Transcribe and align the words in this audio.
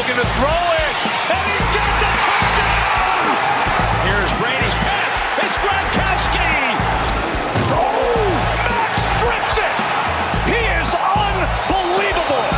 looking 0.00 0.16
to 0.16 0.28
throw 0.40 0.48
it, 0.48 0.96
and 1.28 1.44
he's 1.52 1.68
got 1.76 1.92
the 2.00 2.08
touchdown! 2.24 3.36
Here's 4.08 4.32
Brady's 4.40 4.72
pass. 4.80 5.12
It's 5.44 5.58
Gronkowski! 5.60 6.72
Oh, 7.68 8.32
Max 8.64 8.96
strips 9.12 9.60
it! 9.60 9.76
He 10.48 10.56
is 10.80 10.88
unbelievable! 11.76 12.48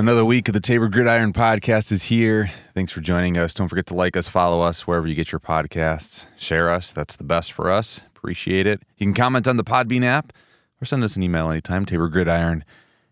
Another 0.00 0.24
week 0.24 0.48
of 0.48 0.54
the 0.54 0.60
Tabor 0.60 0.88
Gridiron 0.88 1.34
podcast 1.34 1.92
is 1.92 2.04
here. 2.04 2.50
Thanks 2.72 2.90
for 2.90 3.02
joining 3.02 3.36
us. 3.36 3.52
Don't 3.52 3.68
forget 3.68 3.84
to 3.88 3.94
like 3.94 4.16
us, 4.16 4.26
follow 4.26 4.62
us 4.62 4.86
wherever 4.86 5.06
you 5.06 5.14
get 5.14 5.30
your 5.30 5.40
podcasts, 5.40 6.28
share 6.34 6.70
us. 6.70 6.94
That's 6.94 7.16
the 7.16 7.24
best 7.24 7.52
for 7.52 7.70
us. 7.70 8.00
Appreciate 8.16 8.66
it. 8.66 8.80
You 8.96 9.04
can 9.04 9.12
comment 9.12 9.46
on 9.46 9.58
the 9.58 9.64
Podbean 9.64 10.02
app 10.02 10.32
or 10.80 10.86
send 10.86 11.04
us 11.04 11.14
an 11.14 11.22
email 11.22 11.50
anytime, 11.50 11.84
taborgridiron 11.84 12.62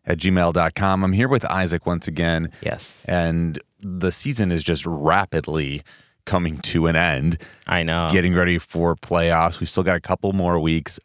at 0.04 0.18
gmail.com. 0.18 1.04
I'm 1.04 1.12
here 1.12 1.28
with 1.28 1.44
Isaac 1.46 1.86
once 1.86 2.08
again. 2.08 2.50
Yes. 2.60 3.04
And 3.06 3.60
the 3.80 4.10
season 4.10 4.50
is 4.50 4.62
just 4.62 4.84
rapidly 4.86 5.82
coming 6.24 6.58
to 6.58 6.86
an 6.86 6.96
end. 6.96 7.40
I 7.66 7.82
know. 7.82 8.08
Getting 8.10 8.34
ready 8.34 8.58
for 8.58 8.94
playoffs. 8.96 9.60
We've 9.60 9.68
still 9.68 9.82
got 9.82 9.96
a 9.96 10.00
couple 10.00 10.32
more 10.32 10.58
weeks, 10.58 11.00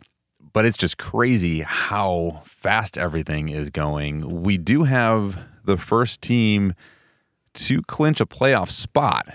but 0.54 0.66
it's 0.66 0.78
just 0.78 0.98
crazy 0.98 1.62
how 1.62 2.42
fast 2.46 2.98
everything 2.98 3.50
is 3.50 3.70
going. 3.70 4.44
We 4.44 4.58
do 4.58 4.84
have 4.84 5.46
the 5.64 5.78
first 5.78 6.22
team 6.22 6.74
to 7.54 7.82
clinch 7.84 8.22
a 8.22 8.26
playoff 8.26 8.70
spot 8.70 9.28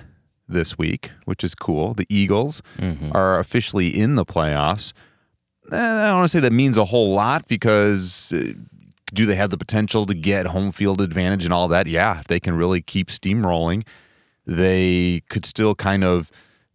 this 0.49 0.79
week, 0.79 1.11
which 1.25 1.43
is 1.43 1.55
cool. 1.55 1.95
The 1.95 2.07
Eagles 2.09 2.63
are 3.13 3.39
officially 3.39 3.89
in 3.89 4.15
the 4.15 4.25
playoffs. 4.25 4.93
Eh, 5.71 5.77
I 5.77 6.07
don't 6.07 6.17
want 6.19 6.25
to 6.25 6.29
say 6.29 6.41
that 6.41 6.53
means 6.53 6.77
a 6.77 6.85
whole 6.85 7.15
lot 7.15 7.47
because 7.49 8.31
uh, 8.33 8.53
do 9.13 9.27
they 9.27 9.35
have 9.35 9.51
the 9.51 9.59
potential 9.59 10.07
to 10.07 10.15
get 10.15 10.47
home 10.47 10.73
field 10.73 11.01
advantage 11.01 11.45
and 11.45 11.53
all 11.53 11.69
that? 11.69 11.87
Yeah, 11.87 12.19
if 12.19 12.29
they 12.29 12.41
can 12.41 12.55
really 12.55 12.81
keep 12.81 13.09
steamrolling, 13.09 13.87
they 14.47 15.23
could 15.29 15.45
still 15.45 15.75
kind 15.75 16.05
of 16.05 16.31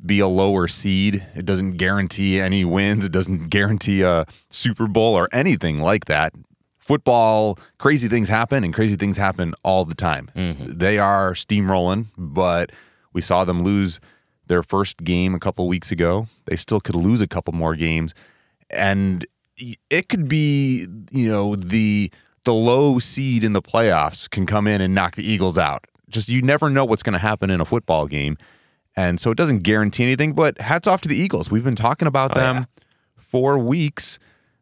be 0.05 0.19
a 0.19 0.27
lower 0.27 0.67
seed. 0.67 1.25
It 1.35 1.45
doesn't 1.45 1.73
guarantee 1.73 2.39
any 2.39 2.63
wins. 2.63 3.05
It 3.05 3.11
doesn't 3.11 3.49
guarantee 3.49 4.03
a 4.03 4.25
Super 4.49 4.87
Bowl 4.87 5.15
or 5.15 5.27
anything 5.31 5.81
like 5.81 6.05
that. 6.05 6.33
Football, 6.77 7.59
crazy 7.79 8.07
things 8.07 8.29
happen, 8.29 8.63
and 8.63 8.73
crazy 8.73 8.95
things 8.95 9.17
happen 9.17 9.53
all 9.63 9.83
the 9.83 9.95
time. 9.95 10.29
Mm-hmm. 10.35 10.77
They 10.77 10.99
are 10.99 11.33
steamrolling, 11.33 12.05
but 12.17 12.71
we 13.11 13.21
saw 13.21 13.43
them 13.43 13.63
lose 13.63 13.99
their 14.45 14.63
first 14.63 15.03
game 15.03 15.35
a 15.35 15.39
couple 15.39 15.67
weeks 15.67 15.91
ago. 15.91 16.27
They 16.45 16.55
still 16.55 16.79
could 16.79 16.95
lose 16.95 17.19
a 17.19 17.27
couple 17.27 17.53
more 17.53 17.75
games, 17.75 18.13
and 18.69 19.25
it 19.89 20.07
could 20.07 20.29
be, 20.29 20.87
you 21.11 21.29
know, 21.29 21.55
the 21.55 22.11
the 22.47 22.53
low 22.53 22.97
seed 22.97 23.43
in 23.43 23.51
the 23.51 23.61
playoffs 23.61 24.29
can 24.29 24.45
come 24.45 24.67
in 24.67 24.79
and 24.79 24.95
knock 24.95 25.15
the 25.15 25.29
Eagles 25.29 25.57
out. 25.57 25.83
Just 26.09 26.29
you 26.29 26.41
never 26.41 26.69
know 26.69 26.85
what's 26.85 27.03
going 27.03 27.11
to 27.11 27.19
happen 27.19 27.49
in 27.49 27.59
a 27.59 27.65
football 27.65 28.07
game. 28.07 28.37
And 28.95 29.19
so 29.19 29.31
it 29.31 29.37
doesn't 29.37 29.63
guarantee 29.63 30.03
anything, 30.03 30.31
but 30.31 30.61
hats 30.61 30.87
off 30.87 31.01
to 31.01 31.09
the 31.09 31.17
Eagles. 31.17 31.51
We've 31.51 31.65
been 31.65 31.75
talking 31.75 32.07
about 32.07 32.31
oh, 32.37 32.39
them 32.39 32.67
for 33.17 33.57
weeks, 33.59 34.17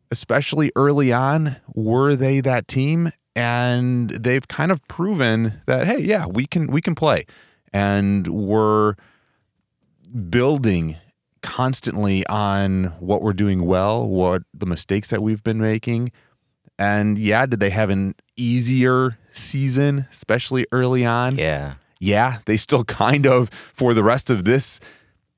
especially 0.09 0.71
early 0.75 1.13
on. 1.13 1.57
Were 1.75 2.15
they 2.15 2.41
that 2.41 2.67
team? 2.67 3.11
And 3.35 4.09
they've 4.09 4.47
kind 4.47 4.71
of 4.71 4.85
proven 4.87 5.61
that, 5.67 5.85
hey, 5.85 5.99
yeah, 5.99 6.25
we 6.25 6.47
can 6.47 6.65
we 6.65 6.81
can 6.81 6.95
play. 6.95 7.27
And 7.71 8.25
we're 8.25 8.95
building 10.31 10.97
constantly 11.43 12.25
on 12.25 12.85
what 12.99 13.21
we're 13.21 13.33
doing 13.33 13.63
well, 13.63 14.07
what 14.09 14.41
the 14.55 14.65
mistakes 14.65 15.11
that 15.11 15.21
we've 15.21 15.43
been 15.43 15.61
making. 15.61 16.11
And 16.77 17.17
yeah, 17.17 17.45
did 17.45 17.59
they 17.59 17.69
have 17.69 17.89
an 17.89 18.15
easier 18.35 19.17
season, 19.31 20.07
especially 20.11 20.65
early 20.71 21.05
on? 21.05 21.37
Yeah. 21.37 21.75
yeah, 21.99 22.39
they 22.45 22.57
still 22.57 22.83
kind 23.03 23.25
of 23.25 23.49
for 23.49 23.93
the 23.93 24.03
rest 24.03 24.29
of 24.29 24.45
this 24.45 24.79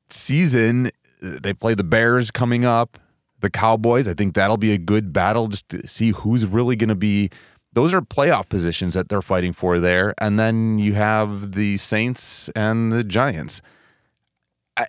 season. 0.09 0.91
They 1.21 1.53
play 1.53 1.73
the 1.73 1.83
Bears 1.83 2.31
coming 2.31 2.65
up, 2.65 2.99
the 3.39 3.49
Cowboys. 3.49 4.07
I 4.07 4.13
think 4.13 4.35
that'll 4.35 4.57
be 4.57 4.71
a 4.71 4.77
good 4.77 5.13
battle 5.13 5.47
just 5.47 5.67
to 5.69 5.87
see 5.87 6.11
who's 6.11 6.45
really 6.45 6.75
going 6.75 6.89
to 6.89 6.95
be. 6.95 7.29
Those 7.73 7.93
are 7.93 8.01
playoff 8.01 8.49
positions 8.49 8.95
that 8.95 9.09
they're 9.09 9.21
fighting 9.21 9.53
for 9.53 9.79
there, 9.79 10.15
and 10.19 10.39
then 10.39 10.79
you 10.79 10.93
have 10.93 11.51
the 11.51 11.77
Saints 11.77 12.49
and 12.49 12.91
the 12.91 13.03
Giants. 13.03 13.61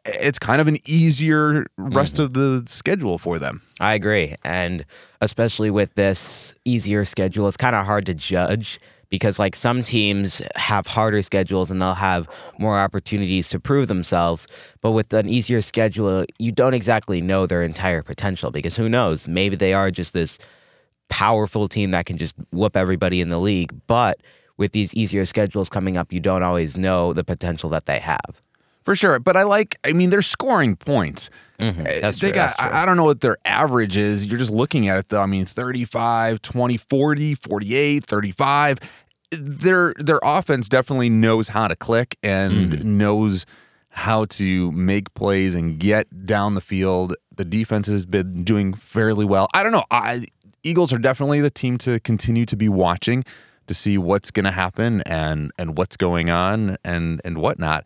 It's 0.04 0.38
kind 0.38 0.60
of 0.60 0.68
an 0.68 0.76
easier 0.84 1.66
rest 1.76 2.14
mm-hmm. 2.14 2.24
of 2.24 2.32
the 2.34 2.62
schedule 2.66 3.18
for 3.18 3.38
them. 3.38 3.62
I 3.80 3.94
agree. 3.94 4.34
And 4.44 4.84
especially 5.20 5.70
with 5.70 5.94
this 5.94 6.54
easier 6.64 7.04
schedule, 7.04 7.48
it's 7.48 7.56
kind 7.56 7.74
of 7.74 7.86
hard 7.86 8.06
to 8.06 8.14
judge 8.14 8.80
because, 9.08 9.38
like, 9.38 9.56
some 9.56 9.82
teams 9.82 10.42
have 10.56 10.86
harder 10.86 11.22
schedules 11.22 11.70
and 11.70 11.80
they'll 11.80 11.94
have 11.94 12.28
more 12.58 12.78
opportunities 12.78 13.48
to 13.48 13.58
prove 13.58 13.88
themselves. 13.88 14.46
But 14.82 14.90
with 14.90 15.12
an 15.14 15.28
easier 15.28 15.62
schedule, 15.62 16.26
you 16.38 16.52
don't 16.52 16.74
exactly 16.74 17.22
know 17.22 17.46
their 17.46 17.62
entire 17.62 18.02
potential 18.02 18.50
because 18.50 18.76
who 18.76 18.88
knows? 18.88 19.26
Maybe 19.26 19.56
they 19.56 19.72
are 19.72 19.90
just 19.90 20.12
this 20.12 20.38
powerful 21.08 21.68
team 21.68 21.92
that 21.92 22.04
can 22.04 22.18
just 22.18 22.34
whoop 22.52 22.76
everybody 22.76 23.22
in 23.22 23.30
the 23.30 23.38
league. 23.38 23.72
But 23.86 24.18
with 24.58 24.72
these 24.72 24.92
easier 24.92 25.24
schedules 25.24 25.70
coming 25.70 25.96
up, 25.96 26.12
you 26.12 26.20
don't 26.20 26.42
always 26.42 26.76
know 26.76 27.14
the 27.14 27.24
potential 27.24 27.70
that 27.70 27.86
they 27.86 28.00
have. 28.00 28.42
For 28.88 28.96
sure. 28.96 29.18
But 29.18 29.36
I 29.36 29.42
like, 29.42 29.76
I 29.84 29.92
mean, 29.92 30.08
they're 30.08 30.22
scoring 30.22 30.74
points. 30.74 31.28
Mm-hmm. 31.60 31.82
That's 31.82 32.16
they 32.16 32.28
true. 32.28 32.34
got, 32.34 32.56
that's 32.56 32.56
true. 32.56 32.70
I, 32.70 32.82
I 32.82 32.86
don't 32.86 32.96
know 32.96 33.04
what 33.04 33.20
their 33.20 33.36
average 33.44 33.98
is. 33.98 34.24
You're 34.24 34.38
just 34.38 34.50
looking 34.50 34.88
at 34.88 34.96
it 34.96 35.10
though. 35.10 35.20
I 35.20 35.26
mean, 35.26 35.44
35, 35.44 36.40
20, 36.40 36.76
40, 36.78 37.34
48, 37.34 38.06
35. 38.06 38.78
Their 39.30 39.92
their 39.98 40.20
offense 40.22 40.70
definitely 40.70 41.10
knows 41.10 41.48
how 41.48 41.68
to 41.68 41.76
click 41.76 42.16
and 42.22 42.72
Mm-hmm. 42.72 42.96
knows 42.96 43.44
how 43.90 44.24
to 44.24 44.72
make 44.72 45.12
plays 45.12 45.54
and 45.54 45.78
get 45.78 46.24
down 46.24 46.54
the 46.54 46.62
field. 46.62 47.14
The 47.36 47.44
defense 47.44 47.88
has 47.88 48.06
been 48.06 48.42
doing 48.42 48.72
fairly 48.72 49.26
well. 49.26 49.48
I 49.52 49.62
don't 49.62 49.72
know. 49.72 49.84
I 49.90 50.24
Eagles 50.62 50.94
are 50.94 50.98
definitely 50.98 51.42
the 51.42 51.50
team 51.50 51.76
to 51.78 52.00
continue 52.00 52.46
to 52.46 52.56
be 52.56 52.70
watching 52.70 53.22
to 53.66 53.74
see 53.74 53.98
what's 53.98 54.30
going 54.30 54.44
to 54.46 54.50
happen 54.50 55.02
and 55.02 55.52
and 55.58 55.76
what's 55.76 55.98
going 55.98 56.30
on 56.30 56.78
and 56.82 57.20
and 57.22 57.36
whatnot. 57.36 57.84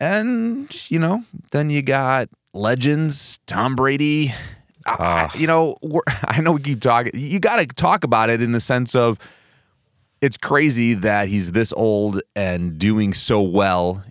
And, 0.00 0.90
you 0.90 0.98
know, 0.98 1.24
then 1.52 1.70
you 1.70 1.82
got 1.82 2.28
legends, 2.52 3.38
Tom 3.46 3.76
Brady. 3.76 4.32
I- 4.86 4.90
I- 4.90 4.96
ah. 4.98 5.30
you 5.36 5.46
know, 5.46 5.76
I 6.24 6.40
know 6.40 6.52
we 6.52 6.60
keep 6.60 6.80
talking. 6.80 7.12
You 7.14 7.40
got 7.40 7.56
to 7.56 7.66
talk 7.66 8.04
about 8.04 8.30
it 8.30 8.42
in 8.42 8.52
the 8.52 8.60
sense 8.60 8.94
of 8.94 9.18
it's 10.20 10.36
crazy 10.36 10.94
that 10.94 11.28
he's 11.28 11.52
this 11.52 11.72
old 11.74 12.20
and 12.34 12.78
doing 12.78 13.12
so 13.12 13.42
well 13.42 14.02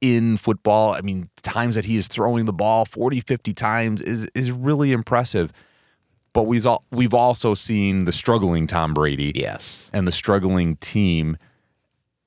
in 0.00 0.36
football. 0.36 0.94
I 0.94 1.02
mean, 1.02 1.28
times 1.42 1.74
that 1.74 1.84
he 1.84 1.96
is 1.96 2.08
throwing 2.08 2.46
the 2.46 2.52
ball 2.52 2.84
40, 2.84 3.20
50 3.20 3.52
times 3.52 4.02
is 4.02 4.28
is 4.34 4.50
really 4.50 4.92
impressive. 4.92 5.52
But 6.32 6.44
we've 6.44 6.66
all, 6.66 6.84
we've 6.92 7.12
also 7.12 7.54
seen 7.54 8.04
the 8.04 8.12
struggling 8.12 8.66
Tom 8.66 8.94
Brady 8.94 9.32
yes. 9.34 9.90
and 9.92 10.06
the 10.06 10.12
struggling 10.12 10.76
team. 10.76 11.36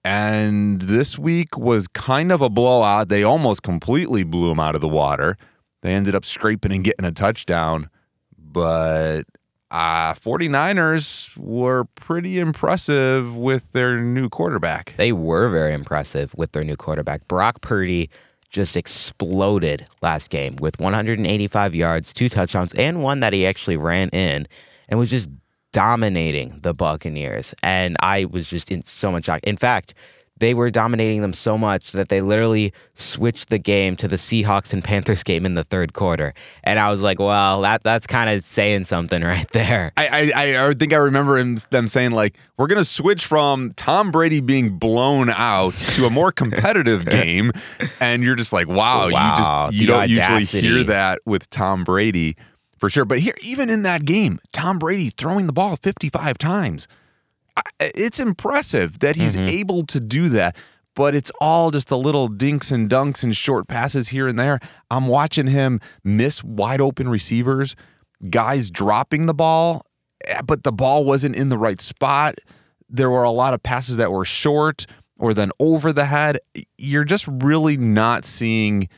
And 0.03 0.81
this 0.81 1.17
week 1.17 1.57
was 1.57 1.87
kind 1.87 2.31
of 2.31 2.41
a 2.41 2.49
blowout. 2.49 3.09
They 3.09 3.23
almost 3.23 3.63
completely 3.63 4.23
blew 4.23 4.51
him 4.51 4.59
out 4.59 4.75
of 4.75 4.81
the 4.81 4.89
water. 4.89 5.37
They 5.81 5.93
ended 5.93 6.15
up 6.15 6.25
scraping 6.25 6.73
and 6.73 6.83
getting 6.83 7.05
a 7.05 7.11
touchdown. 7.11 7.89
But 8.37 9.23
uh, 9.71 10.13
49ers 10.13 11.35
were 11.37 11.85
pretty 11.95 12.39
impressive 12.39 13.35
with 13.35 13.71
their 13.71 13.99
new 13.99 14.29
quarterback. 14.29 14.93
They 14.97 15.11
were 15.11 15.49
very 15.49 15.73
impressive 15.73 16.33
with 16.35 16.51
their 16.51 16.63
new 16.63 16.75
quarterback. 16.75 17.27
Brock 17.27 17.61
Purdy 17.61 18.09
just 18.49 18.77
exploded 18.77 19.87
last 20.01 20.29
game 20.29 20.57
with 20.57 20.79
185 20.79 21.73
yards, 21.73 22.13
two 22.13 22.29
touchdowns, 22.29 22.73
and 22.75 23.01
one 23.01 23.21
that 23.21 23.33
he 23.33 23.47
actually 23.47 23.77
ran 23.77 24.09
in 24.09 24.47
and 24.87 24.99
was 24.99 25.09
just 25.09 25.29
dominating 25.73 26.57
the 26.61 26.73
Buccaneers. 26.73 27.53
And 27.61 27.97
I 27.99 28.25
was 28.25 28.47
just 28.47 28.71
in 28.71 28.85
so 28.85 29.11
much 29.11 29.25
shock. 29.25 29.41
In 29.43 29.57
fact, 29.57 29.93
they 30.37 30.53
were 30.55 30.71
dominating 30.71 31.21
them 31.21 31.31
so 31.31 31.57
much 31.57 31.91
that 31.91 32.09
they 32.09 32.19
literally 32.19 32.73
switched 32.95 33.49
the 33.49 33.59
game 33.59 33.95
to 33.95 34.07
the 34.07 34.15
Seahawks 34.15 34.73
and 34.73 34.83
Panthers 34.83 35.23
game 35.29 35.45
in 35.45 35.53
the 35.53 35.63
third 35.63 35.93
quarter. 35.93 36.33
And 36.63 36.79
I 36.79 36.89
was 36.89 37.01
like, 37.01 37.19
well, 37.19 37.61
that 37.61 37.83
that's 37.83 38.07
kind 38.07 38.29
of 38.29 38.43
saying 38.43 38.85
something 38.85 39.21
right 39.35 39.47
there. 39.51 39.91
I, 39.95 40.31
I, 40.35 40.67
I 40.67 40.73
think 40.73 40.91
I 40.91 40.97
remember 40.97 41.37
him, 41.37 41.57
them 41.69 41.87
saying, 41.87 42.11
like, 42.11 42.35
we're 42.57 42.67
going 42.67 42.79
to 42.79 42.85
switch 42.85 43.25
from 43.25 43.73
Tom 43.75 44.11
Brady 44.11 44.41
being 44.41 44.77
blown 44.77 45.29
out 45.29 45.75
to 45.77 46.05
a 46.05 46.09
more 46.09 46.31
competitive 46.31 47.05
game. 47.19 47.51
And 47.99 48.23
you're 48.23 48.35
just 48.35 48.51
like, 48.53 48.67
wow, 48.67 49.09
Wow, 49.11 49.65
you 49.69 49.71
just, 49.71 49.81
you 49.81 49.87
don't 49.87 50.09
usually 50.09 50.23
audacity. 50.23 50.67
hear 50.67 50.83
that 50.85 51.19
with 51.25 51.49
Tom 51.51 51.83
Brady 51.83 52.35
for 52.83 52.89
sure. 52.89 53.05
But 53.05 53.19
here, 53.19 53.35
even 53.41 53.69
in 53.69 53.83
that 53.83 54.03
game, 54.03 54.39
Tom 54.51 54.77
Brady 54.77 55.09
throwing 55.09 55.47
the 55.47 55.53
ball 55.53 55.77
55 55.77 56.37
times. 56.37 56.85
I- 57.55 57.61
It's 57.79 58.19
impressive 58.19 58.99
that 58.99 59.15
he's 59.15 59.37
Mm-hmm. 59.37 59.47
able 59.47 59.85
to 59.85 60.01
do 60.01 60.27
that. 60.29 60.57
But 60.93 61.15
it's 61.15 61.31
all 61.39 61.71
just 61.71 61.87
the 61.87 61.97
little 61.97 62.27
dinks 62.27 62.71
and 62.71 62.89
dunks 62.89 63.23
and 63.23 63.33
short 63.37 63.69
passes 63.69 64.09
here 64.09 64.27
and 64.27 64.37
there. 64.37 64.59
I'm 64.91 65.07
watching 65.07 65.47
him 65.47 65.79
miss 66.03 66.43
wide 66.43 66.81
open 66.81 67.07
receivers, 67.07 67.77
guys 68.29 68.69
dropping 68.69 69.27
the 69.27 69.33
ball, 69.33 69.85
eh, 70.27 70.41
but 70.45 70.63
the 70.65 70.73
ball 70.73 71.05
wasn't 71.05 71.37
in 71.37 71.47
the 71.47 71.57
right 71.57 71.79
spot. 71.79 72.35
there 72.89 73.09
were 73.09 73.23
a 73.23 73.31
lot 73.31 73.53
of 73.53 73.63
passes 73.63 73.95
that 73.97 74.11
were 74.11 74.25
short 74.25 74.85
or 75.17 75.33
then 75.33 75.51
over 75.57 75.93
the 75.93 76.05
head. 76.05 76.37
You're 76.77 77.05
just 77.05 77.27
really 77.27 77.77
not 77.77 78.25
seeing 78.25 78.89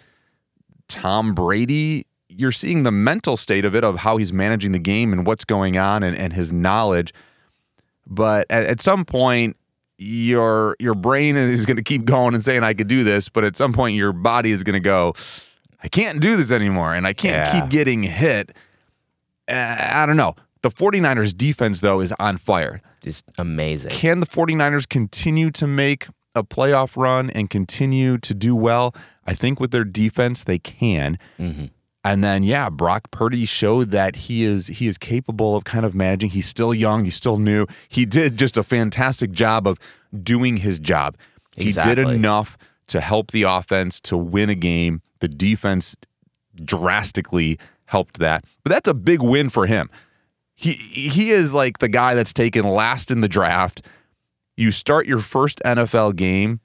Tom 0.89 1.33
Brady. 1.35 2.05
You're 2.37 2.51
seeing 2.51 2.83
the 2.83 2.91
mental 2.91 3.37
state 3.37 3.65
of 3.65 3.75
it, 3.75 3.83
of 3.83 3.99
how 3.99 4.17
he's 4.17 4.33
managing 4.33 4.71
the 4.71 4.79
game 4.79 5.13
and 5.13 5.25
what's 5.25 5.45
going 5.45 5.77
on 5.77 6.03
and, 6.03 6.15
and 6.15 6.33
his 6.33 6.51
knowledge. 6.51 7.13
But 8.07 8.45
at, 8.49 8.65
at 8.65 8.81
some 8.81 9.05
point, 9.05 9.55
your 9.97 10.75
your 10.79 10.93
brain 10.93 11.37
is 11.37 11.65
going 11.65 11.77
to 11.77 11.83
keep 11.83 12.03
going 12.05 12.33
and 12.33 12.43
saying 12.43 12.63
I 12.63 12.73
could 12.73 12.87
do 12.87 13.03
this, 13.03 13.29
but 13.29 13.43
at 13.43 13.55
some 13.55 13.71
point 13.73 13.95
your 13.95 14.11
body 14.11 14.51
is 14.51 14.63
going 14.63 14.73
to 14.73 14.79
go, 14.81 15.13
I 15.81 15.87
can't 15.87 16.19
do 16.19 16.35
this 16.35 16.51
anymore, 16.51 16.93
and 16.93 17.07
I 17.07 17.13
can't 17.13 17.47
Yeah. 17.47 17.61
keep 17.61 17.69
getting 17.69 18.03
hit. 18.03 18.51
Uh, 19.47 19.53
I 19.79 20.05
don't 20.05 20.17
know. 20.17 20.35
The 20.63 20.69
49ers 20.69 21.35
defense 21.37 21.79
though 21.79 22.01
is 22.01 22.13
on 22.19 22.37
fire. 22.37 22.81
Just 23.01 23.25
amazing. 23.37 23.91
Can 23.91 24.19
the 24.19 24.25
49ers 24.25 24.89
continue 24.89 25.51
to 25.51 25.67
make 25.67 26.07
a 26.33 26.43
playoff 26.43 26.97
run 26.97 27.29
and 27.29 27.49
continue 27.49 28.17
to 28.17 28.33
do 28.33 28.55
well? 28.55 28.93
I 29.25 29.33
think 29.33 29.59
with 29.59 29.71
their 29.71 29.85
defense 29.85 30.43
they 30.43 30.59
can. 30.59 31.17
And 32.05 32.23
then 32.23 32.43
yeah, 32.43 32.69
Brock 32.69 33.09
Purdy 33.09 33.45
showed 33.45 33.89
that 33.89 34.15
he 34.15 34.43
is 34.43 34.67
he 34.67 34.85
is 34.85 34.95
capable 34.95 35.55
of 35.55 35.63
kind 35.63 35.83
of 35.83 35.95
managing. 35.95 36.29
He's 36.29 36.45
still 36.45 36.71
young, 36.71 37.03
he's 37.03 37.15
still 37.15 37.37
new. 37.37 37.65
He 37.89 38.05
did 38.05 38.37
just 38.37 38.57
a 38.57 38.63
fantastic 38.63 39.31
job 39.31 39.67
of 39.67 39.79
doing 40.21 40.57
his 40.57 40.77
job. 40.77 41.17
He 41.57 41.71
did 41.71 41.97
enough 41.97 42.59
to 42.87 43.01
help 43.01 43.31
the 43.31 43.41
offense 43.43 43.99
to 44.01 44.15
win 44.15 44.51
a 44.51 44.55
game. 44.55 45.01
The 45.19 45.27
defense 45.27 45.95
drastically 46.63 47.57
helped 47.85 48.19
that. 48.19 48.45
But 48.63 48.71
that's 48.71 48.87
a 48.87 48.93
big 48.93 49.23
win 49.23 49.49
for 49.49 49.65
him. 49.65 49.89
He 50.53 50.73
he 50.73 51.31
is 51.31 51.55
like 51.55 51.79
the 51.79 51.89
guy 51.89 52.13
that's 52.13 52.33
taken 52.33 52.67
last 52.67 53.09
in 53.09 53.21
the 53.21 53.27
draft. 53.27 53.81
You 54.55 54.69
start 54.69 55.07
your 55.07 55.21
first 55.21 55.59
NFL 55.65 56.17
game 56.17 56.59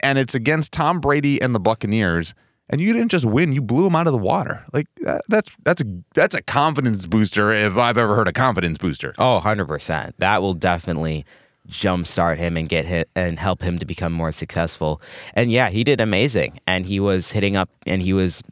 and 0.00 0.18
it's 0.18 0.34
against 0.34 0.72
Tom 0.72 1.00
Brady 1.00 1.40
and 1.42 1.54
the 1.54 1.60
Buccaneers 1.60 2.32
and 2.70 2.80
you 2.80 2.92
didn't 2.92 3.10
just 3.10 3.24
win, 3.24 3.52
you 3.52 3.62
blew 3.62 3.86
him 3.86 3.94
out 3.94 4.06
of 4.06 4.12
the 4.12 4.18
water. 4.18 4.64
Like 4.72 4.86
that, 5.00 5.22
that's 5.28 5.50
that's 5.64 5.82
a 5.82 5.84
that's 6.14 6.34
a 6.34 6.42
confidence 6.42 7.06
booster 7.06 7.52
if 7.52 7.76
I've 7.76 7.98
ever 7.98 8.14
heard 8.14 8.28
a 8.28 8.32
confidence 8.32 8.78
booster. 8.78 9.14
Oh, 9.18 9.40
100%. 9.44 10.12
That 10.18 10.42
will 10.42 10.54
definitely 10.54 11.24
jumpstart 11.68 12.38
him 12.38 12.56
and 12.56 12.68
get 12.68 12.84
hit 12.84 13.08
and 13.16 13.38
help 13.38 13.62
him 13.62 13.78
to 13.78 13.86
become 13.86 14.12
more 14.12 14.32
successful. 14.32 15.00
And 15.34 15.50
yeah, 15.50 15.70
he 15.70 15.84
did 15.84 16.00
amazing. 16.00 16.58
And 16.66 16.84
he 16.86 17.00
was 17.00 17.30
hitting 17.30 17.56
up 17.56 17.70
and 17.86 18.02
he 18.02 18.12
was 18.12 18.42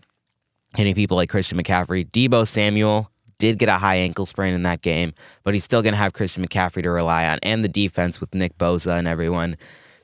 hitting 0.77 0.95
people 0.95 1.17
like 1.17 1.29
Christian 1.29 1.59
McCaffrey. 1.59 2.11
Deebo 2.11 2.47
Samuel 2.47 3.11
did 3.39 3.59
get 3.59 3.69
a 3.69 3.75
high 3.75 3.97
ankle 3.97 4.25
sprain 4.25 4.55
in 4.55 4.63
that 4.63 4.83
game, 4.83 5.13
but 5.43 5.53
he's 5.53 5.65
still 5.65 5.83
going 5.83 5.93
to 5.93 5.99
have 5.99 6.13
Christian 6.13 6.47
McCaffrey 6.47 6.83
to 6.83 6.91
rely 6.91 7.27
on 7.27 7.39
and 7.43 7.65
the 7.65 7.69
defense 7.69 8.21
with 8.21 8.35
Nick 8.35 8.57
Bosa 8.57 8.99
and 8.99 9.09
everyone 9.09 9.57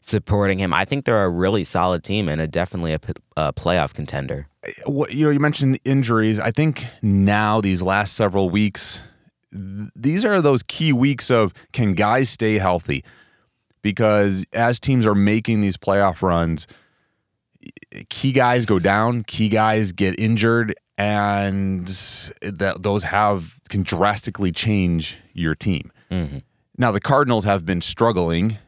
supporting 0.08 0.58
him. 0.58 0.72
I 0.72 0.84
think 0.84 1.04
they're 1.04 1.24
a 1.24 1.30
really 1.30 1.64
solid 1.64 2.02
team 2.02 2.28
and 2.28 2.40
a 2.40 2.46
definitely 2.46 2.92
a 2.92 3.52
playoff 3.52 3.94
contender. 3.94 4.48
you 4.86 5.24
know 5.24 5.30
you 5.30 5.40
mentioned 5.40 5.78
injuries. 5.84 6.40
I 6.40 6.50
think 6.50 6.86
now 7.02 7.60
these 7.60 7.82
last 7.82 8.14
several 8.14 8.50
weeks 8.50 9.02
these 9.50 10.24
are 10.24 10.42
those 10.42 10.62
key 10.62 10.92
weeks 10.92 11.30
of 11.30 11.54
can 11.72 11.94
guys 11.94 12.28
stay 12.28 12.58
healthy? 12.58 13.04
Because 13.80 14.44
as 14.52 14.78
teams 14.78 15.06
are 15.06 15.14
making 15.14 15.60
these 15.60 15.76
playoff 15.76 16.22
runs 16.22 16.66
key 18.08 18.32
guys 18.32 18.66
go 18.66 18.78
down 18.78 19.24
key 19.24 19.48
guys 19.48 19.92
get 19.92 20.18
injured 20.18 20.74
and 20.96 21.86
that 22.42 22.76
those 22.82 23.04
have 23.04 23.58
can 23.68 23.82
drastically 23.82 24.52
change 24.52 25.18
your 25.32 25.54
team. 25.54 25.90
Mm-hmm. 26.10 26.38
Now 26.76 26.92
the 26.92 27.00
cardinals 27.00 27.44
have 27.44 27.64
been 27.64 27.80
struggling 27.80 28.58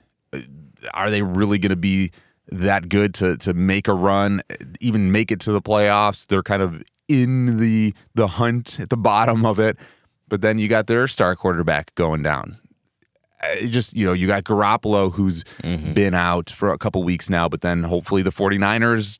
are 0.95 1.11
they 1.11 1.23
really 1.23 1.59
going 1.59 1.71
to 1.71 1.77
be 1.77 2.11
that 2.49 2.89
good 2.89 3.15
to 3.15 3.37
to 3.39 3.55
make 3.55 3.89
a 3.89 3.95
run, 3.95 4.43
even 4.81 5.13
make 5.13 5.31
it 5.31 5.41
to 5.41 5.53
the 5.53 5.63
playoffs? 5.63 6.27
They're 6.27 6.43
kind 6.43 6.63
of 6.63 6.83
in 7.09 7.59
the 7.59 7.95
the 8.15 8.29
hunt 8.29 8.81
at 8.81 8.91
the 8.91 8.97
bottom 8.97 9.45
of 9.45 9.59
it, 9.59 9.77
but 10.29 10.41
then 10.41 10.59
you 10.59 10.69
got 10.69 10.87
their 10.87 11.07
star 11.07 11.37
quarterback 11.37 11.95
going 11.95 12.23
down. 12.23 12.59
It 13.43 13.69
just 13.69 13.97
you 13.97 14.07
know 14.07 14.13
you 14.13 14.27
got 14.27 14.45
Garoppolo 14.45 15.13
who's 15.13 15.45
mm-hmm. 15.63 15.93
been 15.93 16.15
out 16.15 16.51
for 16.51 16.71
a 16.71 16.79
couple 16.79 17.03
weeks 17.03 17.31
now, 17.31 17.49
but 17.49 17.63
then 17.63 17.83
hopefully 17.83 18.23
the 18.23 18.31
49ers 18.31 19.19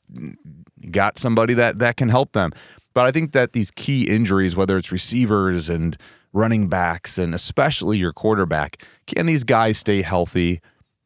got 0.89 1.17
somebody 1.19 1.53
that 1.55 1.79
that 1.79 1.97
can 1.97 2.09
help 2.09 2.31
them. 2.33 2.51
But 2.93 3.05
I 3.05 3.11
think 3.11 3.31
that 3.31 3.53
these 3.53 3.71
key 3.71 4.03
injuries, 4.03 4.55
whether 4.55 4.77
it's 4.77 4.91
receivers 4.91 5.69
and 5.69 5.97
running 6.33 6.67
backs, 6.67 7.17
and 7.17 7.33
especially 7.33 7.97
your 7.97 8.13
quarterback, 8.13 8.83
can 9.07 9.25
these 9.25 9.43
guys 9.43 9.77
stay 9.77 10.01
healthy 10.01 10.61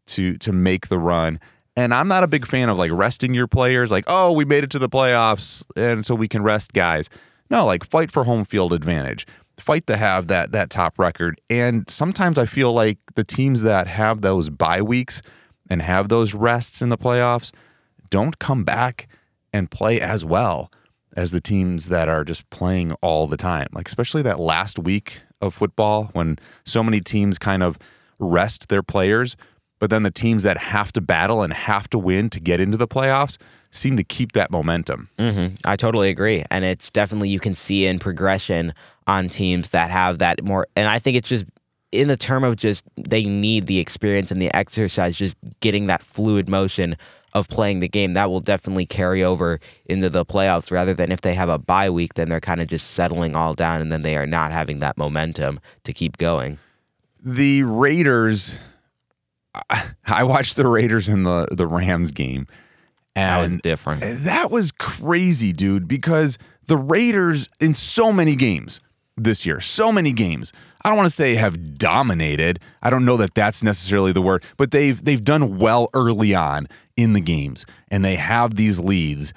to 0.08 0.38
to 0.38 0.52
make 0.52 0.88
the 0.88 1.00
run? 1.00 1.40
And 1.78 1.94
I'm 1.94 2.08
not 2.08 2.24
a 2.24 2.28
big 2.28 2.46
fan 2.46 2.70
of 2.70 2.78
like 2.78 2.92
resting 2.92 3.34
your 3.34 3.48
players, 3.48 3.92
like 3.92 4.06
oh 4.08 4.32
we 4.32 4.46
made 4.46 4.64
it 4.64 4.70
to 4.72 4.80
the 4.80 4.90
playoffs, 4.90 5.64
and 5.76 6.06
so 6.06 6.16
we 6.16 6.28
can 6.28 6.44
rest 6.44 6.74
guys. 6.74 7.10
No, 7.50 7.66
like 7.66 7.84
fight 7.84 8.12
for 8.12 8.24
home 8.24 8.46
field 8.46 8.74
advantage. 8.74 9.28
Fight 9.58 9.88
to 9.88 9.98
have 9.98 10.28
that 10.28 10.52
that 10.52 10.70
top 10.70 11.00
record. 11.00 11.40
And 11.50 11.90
sometimes 11.90 12.38
I 12.38 12.46
feel 12.46 12.74
like 12.74 12.98
the 13.16 13.24
teams 13.24 13.62
that 13.64 13.88
have 13.88 14.22
those 14.22 14.50
bye 14.50 14.82
weeks 14.82 15.22
and 15.70 15.82
have 15.82 16.10
those 16.10 16.34
rests 16.34 16.82
in 16.82 16.90
the 16.90 16.98
playoffs 16.98 17.52
don't 18.10 18.38
come 18.40 18.64
back 18.64 19.08
and 19.54 19.72
play 19.72 20.00
as 20.02 20.26
well 20.26 20.72
as 21.16 21.32
the 21.32 21.42
teams 21.42 21.90
that 21.90 22.10
are 22.10 22.24
just 22.24 22.50
playing 22.50 22.92
all 23.02 23.28
the 23.28 23.38
time. 23.38 23.68
Like 23.74 23.88
especially 23.88 24.22
that 24.24 24.40
last 24.40 24.78
week 24.78 25.22
of 25.42 25.54
football 25.54 26.10
when 26.14 26.38
so 26.66 26.84
many 26.84 27.02
teams 27.02 27.38
kind 27.38 27.64
of 27.64 27.80
rest 28.20 28.70
their 28.70 28.84
players, 28.84 29.36
but 29.80 29.90
then 29.90 30.04
the 30.04 30.12
teams 30.12 30.44
that 30.44 30.58
have 30.58 30.92
to 30.94 31.02
battle 31.02 31.42
and 31.42 31.54
have 31.54 31.90
to 31.90 31.98
win 31.98 32.30
to 32.30 32.40
get 32.40 32.60
into 32.60 32.78
the 32.78 32.88
playoffs 32.88 33.38
seem 33.72 33.98
to 33.98 34.04
keep 34.04 34.32
that 34.32 34.52
momentum. 34.52 35.10
hmm 35.20 35.48
I 35.66 35.76
totally 35.76 36.10
agree, 36.10 36.44
and 36.50 36.64
it's 36.64 36.90
definitely 36.90 37.30
you 37.30 37.40
can 37.40 37.54
see 37.54 37.86
in 37.86 38.00
progression 38.00 38.74
on 39.08 39.30
teams 39.30 39.72
that 39.72 39.92
have 39.92 40.20
that 40.20 40.44
more. 40.44 40.68
And 40.76 40.88
I 40.88 41.00
think 41.00 41.18
it's 41.18 41.28
just 41.28 41.46
in 41.92 42.08
the 42.08 42.18
term 42.18 42.44
of 42.44 42.56
just 42.56 42.84
they 42.96 43.24
need 43.24 43.68
the 43.68 43.80
experience 43.80 44.32
and 44.32 44.42
the 44.42 44.54
exercise, 44.56 45.16
just 45.16 45.38
getting 45.60 45.88
that 45.88 46.04
fluid 46.04 46.50
motion 46.50 46.96
of 47.34 47.50
playing 47.50 47.82
the 47.82 47.90
game. 47.90 48.14
That 48.14 48.30
will 48.30 48.40
definitely 48.40 48.86
carry 48.86 49.24
over 49.24 49.60
into 49.88 50.10
the 50.10 50.26
playoffs, 50.26 50.72
rather 50.72 50.94
than 50.94 51.12
if 51.12 51.22
they 51.22 51.34
have 51.34 51.50
a 51.50 51.60
bye 51.60 51.90
week, 51.90 52.14
then 52.14 52.30
they're 52.30 52.40
kind 52.40 52.62
of 52.62 52.68
just 52.68 52.92
settling 52.92 53.36
all 53.36 53.54
down, 53.54 53.82
and 53.82 53.92
then 53.92 54.04
they 54.04 54.16
are 54.16 54.26
not 54.26 54.52
having 54.52 54.80
that 54.80 54.98
momentum 54.98 55.60
to 55.84 55.92
keep 55.94 56.18
going. 56.18 56.60
The 57.24 57.64
Raiders 57.64 58.58
I- 60.08 60.24
watched 60.24 60.56
the 60.56 60.68
Raiders 60.68 61.10
in 61.10 61.24
the 61.24 61.48
the 61.52 61.68
Rams 61.68 62.12
game 62.12 62.48
That 63.16 63.42
was 63.52 63.62
different. 63.62 64.24
That 64.26 64.52
was 64.52 64.72
crazy, 64.72 65.54
dude, 65.54 65.88
because 65.88 66.38
the 66.68 66.78
Raiders 66.78 67.48
in 67.60 67.74
so 67.74 68.12
many 68.12 68.36
games 68.36 68.80
this 69.18 69.46
year, 69.46 69.62
so 69.62 69.92
many 69.92 70.12
games. 70.12 70.52
I 70.84 70.90
don't 70.90 70.98
want 70.98 71.08
to 71.10 71.16
say 71.16 71.36
have 71.36 71.78
dominated. 71.78 72.60
I 72.84 72.90
don't 72.90 73.06
know 73.06 73.18
that 73.18 73.34
that's 73.34 73.64
necessarily 73.64 74.12
the 74.12 74.22
word, 74.22 74.44
but 74.58 74.72
they've 74.72 75.04
they've 75.04 75.24
done 75.24 75.58
well 75.58 75.90
early 75.94 76.36
on 76.36 76.68
in 76.96 77.14
the 77.14 77.22
games 77.22 77.66
and 77.90 78.04
they 78.06 78.16
have 78.16 78.56
these 78.56 78.80
leads 78.80 79.34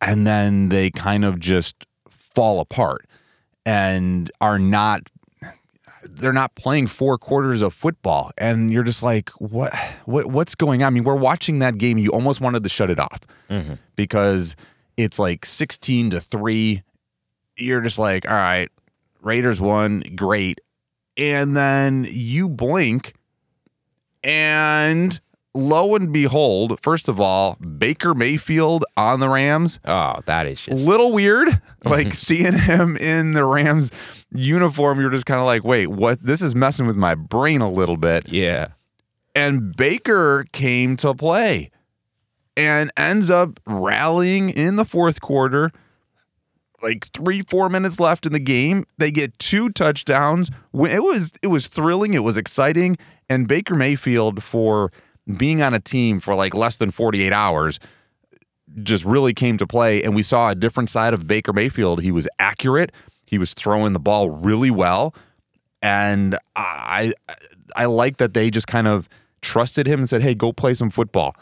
and 0.00 0.26
then 0.26 0.68
they 0.68 0.90
kind 0.90 1.24
of 1.24 1.38
just 1.40 1.86
fall 2.08 2.60
apart 2.60 3.06
and 3.64 4.30
are 4.40 4.58
not 4.58 5.08
they're 6.04 6.32
not 6.32 6.54
playing 6.54 6.86
four 6.86 7.18
quarters 7.18 7.62
of 7.62 7.74
football. 7.74 8.30
And 8.38 8.70
you're 8.70 8.82
just 8.82 9.02
like 9.02 9.30
what 9.30 9.74
what 10.04 10.26
what's 10.26 10.54
going 10.54 10.82
on? 10.82 10.88
I 10.88 10.90
mean 10.90 11.04
we're 11.04 11.14
watching 11.14 11.60
that 11.60 11.78
game. 11.78 11.98
You 11.98 12.10
almost 12.10 12.40
wanted 12.40 12.62
to 12.62 12.68
shut 12.68 12.90
it 12.90 12.98
off 12.98 13.20
mm-hmm. 13.48 13.74
because 13.96 14.56
it's 14.96 15.18
like 15.18 15.46
16 15.46 16.10
to 16.10 16.20
3 16.20 16.82
you're 17.56 17.80
just 17.80 17.98
like 17.98 18.28
all 18.28 18.36
right 18.36 18.70
raiders 19.20 19.60
won. 19.60 20.02
Great. 20.16 20.60
And 21.16 21.56
then 21.56 22.06
you 22.10 22.48
blink 22.48 23.14
and 24.24 25.20
lo 25.54 25.94
and 25.94 26.12
behold 26.12 26.80
first 26.80 27.10
of 27.10 27.20
all 27.20 27.56
baker 27.56 28.14
mayfield 28.14 28.84
on 28.96 29.20
the 29.20 29.28
rams. 29.28 29.78
Oh, 29.84 30.20
that 30.24 30.46
is 30.46 30.60
just 30.60 30.82
little 30.82 31.12
weird. 31.12 31.48
Like 31.84 32.08
mm-hmm. 32.08 32.10
seeing 32.12 32.58
him 32.58 32.96
in 32.96 33.32
the 33.32 33.44
Rams 33.44 33.90
uniform, 34.34 35.00
you're 35.00 35.10
just 35.10 35.26
kind 35.26 35.40
of 35.40 35.46
like, 35.46 35.64
wait, 35.64 35.88
what? 35.88 36.22
This 36.22 36.42
is 36.42 36.54
messing 36.54 36.86
with 36.86 36.96
my 36.96 37.14
brain 37.14 37.60
a 37.60 37.70
little 37.70 37.96
bit. 37.96 38.28
yeah. 38.28 38.68
And 39.34 39.74
Baker 39.74 40.44
came 40.52 40.94
to 40.98 41.14
play 41.14 41.70
and 42.54 42.92
ends 42.98 43.30
up 43.30 43.58
rallying 43.66 44.50
in 44.50 44.76
the 44.76 44.84
fourth 44.84 45.22
quarter. 45.22 45.70
Like 46.82 47.06
three, 47.14 47.40
four 47.40 47.70
minutes 47.70 47.98
left 47.98 48.26
in 48.26 48.32
the 48.32 48.40
game, 48.40 48.84
they 48.98 49.10
get 49.10 49.38
two 49.38 49.70
touchdowns. 49.70 50.50
It 50.74 51.02
was 51.02 51.32
it 51.42 51.46
was 51.46 51.66
thrilling. 51.66 52.12
It 52.12 52.24
was 52.24 52.36
exciting. 52.36 52.98
And 53.30 53.48
Baker 53.48 53.74
Mayfield 53.74 54.42
for 54.42 54.92
being 55.38 55.62
on 55.62 55.72
a 55.72 55.80
team 55.80 56.20
for 56.20 56.34
like 56.34 56.54
less 56.54 56.76
than 56.76 56.90
48 56.90 57.32
hours 57.32 57.78
just 58.82 59.04
really 59.04 59.32
came 59.32 59.56
to 59.58 59.66
play 59.66 60.02
and 60.02 60.14
we 60.14 60.22
saw 60.22 60.48
a 60.48 60.54
different 60.54 60.88
side 60.88 61.14
of 61.14 61.26
Baker 61.26 61.52
Mayfield. 61.52 62.02
He 62.02 62.10
was 62.10 62.28
accurate. 62.38 62.90
He 63.32 63.38
was 63.38 63.54
throwing 63.54 63.94
the 63.94 63.98
ball 63.98 64.28
really 64.28 64.70
well. 64.70 65.14
and 65.80 66.36
I 66.54 67.14
I 67.74 67.86
like 67.86 68.18
that 68.18 68.34
they 68.34 68.50
just 68.50 68.66
kind 68.66 68.86
of 68.86 69.08
trusted 69.40 69.86
him 69.86 70.00
and 70.00 70.08
said, 70.08 70.22
"Hey, 70.22 70.34
go 70.34 70.52
play 70.52 70.74
some 70.74 70.90
football." 70.90 71.34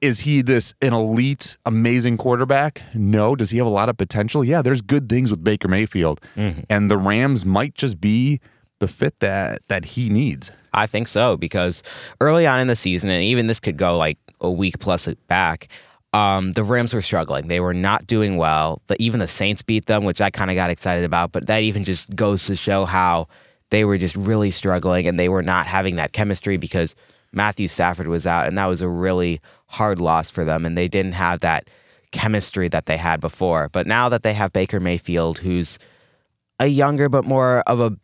Is 0.00 0.20
he 0.20 0.42
this 0.42 0.74
an 0.82 0.92
elite, 0.92 1.56
amazing 1.64 2.16
quarterback? 2.16 2.82
No. 2.92 3.36
Does 3.36 3.50
he 3.50 3.58
have 3.58 3.68
a 3.68 3.70
lot 3.70 3.88
of 3.88 3.96
potential? 3.96 4.42
Yeah, 4.42 4.62
there's 4.62 4.82
good 4.82 5.08
things 5.08 5.30
with 5.30 5.44
Baker 5.44 5.68
Mayfield, 5.68 6.20
mm-hmm. 6.34 6.62
and 6.68 6.90
the 6.90 6.98
Rams 6.98 7.46
might 7.46 7.74
just 7.76 8.00
be 8.00 8.40
the 8.80 8.88
fit 8.88 9.20
that 9.20 9.62
that 9.68 9.84
he 9.84 10.08
needs. 10.10 10.50
I 10.72 10.88
think 10.88 11.06
so 11.06 11.36
because 11.36 11.84
early 12.20 12.48
on 12.48 12.58
in 12.60 12.66
the 12.66 12.76
season, 12.76 13.10
and 13.10 13.22
even 13.22 13.46
this 13.46 13.60
could 13.60 13.76
go 13.76 13.96
like 13.96 14.18
a 14.40 14.50
week 14.50 14.80
plus 14.80 15.06
back, 15.28 15.68
um, 16.12 16.52
the 16.52 16.64
Rams 16.64 16.92
were 16.92 17.02
struggling. 17.02 17.48
They 17.48 17.60
were 17.60 17.74
not 17.74 18.06
doing 18.06 18.36
well. 18.36 18.82
The, 18.86 19.00
even 19.00 19.20
the 19.20 19.28
Saints 19.28 19.62
beat 19.62 19.86
them, 19.86 20.04
which 20.04 20.20
I 20.20 20.30
kind 20.30 20.50
of 20.50 20.56
got 20.56 20.70
excited 20.70 21.04
about. 21.04 21.32
But 21.32 21.46
that 21.46 21.62
even 21.62 21.84
just 21.84 22.14
goes 22.16 22.46
to 22.46 22.56
show 22.56 22.84
how 22.84 23.28
they 23.70 23.84
were 23.84 23.98
just 23.98 24.16
really 24.16 24.50
struggling 24.50 25.06
and 25.06 25.18
they 25.18 25.28
were 25.28 25.42
not 25.42 25.66
having 25.66 25.96
that 25.96 26.12
chemistry 26.12 26.56
because 26.56 26.96
Matthew 27.32 27.68
Stafford 27.68 28.08
was 28.08 28.26
out, 28.26 28.48
and 28.48 28.58
that 28.58 28.66
was 28.66 28.82
a 28.82 28.88
really 28.88 29.40
hard 29.66 30.00
loss 30.00 30.30
for 30.30 30.44
them. 30.44 30.66
And 30.66 30.76
they 30.76 30.88
didn't 30.88 31.12
have 31.12 31.40
that 31.40 31.70
chemistry 32.10 32.66
that 32.68 32.86
they 32.86 32.96
had 32.96 33.20
before. 33.20 33.68
But 33.68 33.86
now 33.86 34.08
that 34.08 34.24
they 34.24 34.34
have 34.34 34.52
Baker 34.52 34.80
Mayfield, 34.80 35.38
who's 35.38 35.78
a 36.58 36.66
younger 36.66 37.08
but 37.08 37.24
more 37.24 37.60
of 37.68 37.78
a 37.78 37.96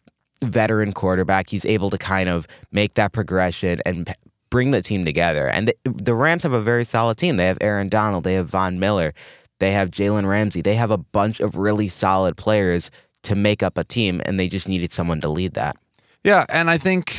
veteran 0.45 0.93
quarterback, 0.93 1.51
he's 1.51 1.65
able 1.65 1.91
to 1.91 1.99
kind 1.99 2.29
of 2.29 2.47
make 2.71 2.95
that 2.95 3.13
progression 3.13 3.81
and 3.85 4.15
bring 4.51 4.71
the 4.71 4.83
team 4.83 5.05
together. 5.05 5.49
And 5.49 5.69
the, 5.69 5.77
the 5.85 6.15
Rams 6.15 6.43
have 6.43 6.53
a 6.53 6.61
very 6.61 6.85
solid 6.85 7.17
team. 7.19 7.37
They 7.37 7.47
have 7.47 7.59
Aaron 7.61 7.89
Donald, 7.89 8.25
they 8.25 8.35
have 8.35 8.49
Von 8.49 8.79
Miller, 8.79 9.13
they 9.59 9.73
have 9.73 9.91
Jalen 9.91 10.29
Ramsey. 10.29 10.61
They 10.61 10.75
have 10.75 10.91
a 10.91 10.99
bunch 10.99 11.41
of 11.41 11.57
really 11.57 11.89
solid 11.89 12.37
players 12.37 12.91
to 13.23 13.35
make 13.35 13.63
up 13.63 13.79
a 13.79 13.85
team, 13.85 14.21
and 14.25 14.39
they 14.39 14.49
just 14.49 14.69
needed 14.69 14.93
someone 14.93 15.21
to 15.21 15.29
lead 15.29 15.55
that. 15.55 15.77
Yeah, 16.23 16.45
and 16.49 16.71
I 16.71 16.79
think 16.79 17.17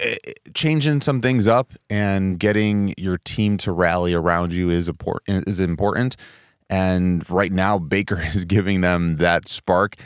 eh, 0.00 0.16
changing 0.54 1.00
some 1.00 1.20
things 1.20 1.46
up 1.46 1.72
and 1.88 2.38
getting 2.38 2.94
your 2.98 3.18
team 3.18 3.56
to 3.58 3.72
rally 3.72 4.14
around 4.14 4.52
you 4.52 4.70
is 4.70 4.88
important. 4.88 5.48
Is 5.48 5.60
important, 5.60 6.16
and 6.68 7.28
right 7.30 7.52
now 7.52 7.78
Baker 7.94 8.20
is 8.20 8.44
giving 8.44 8.80
them 8.80 9.16
that 9.18 9.48
spark. 9.48 9.96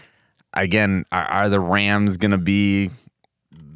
Again, 0.54 1.06
are, 1.10 1.24
are 1.24 1.48
the 1.48 1.60
Rams 1.60 2.18
going 2.18 2.32
to 2.32 2.38
be 2.38 2.90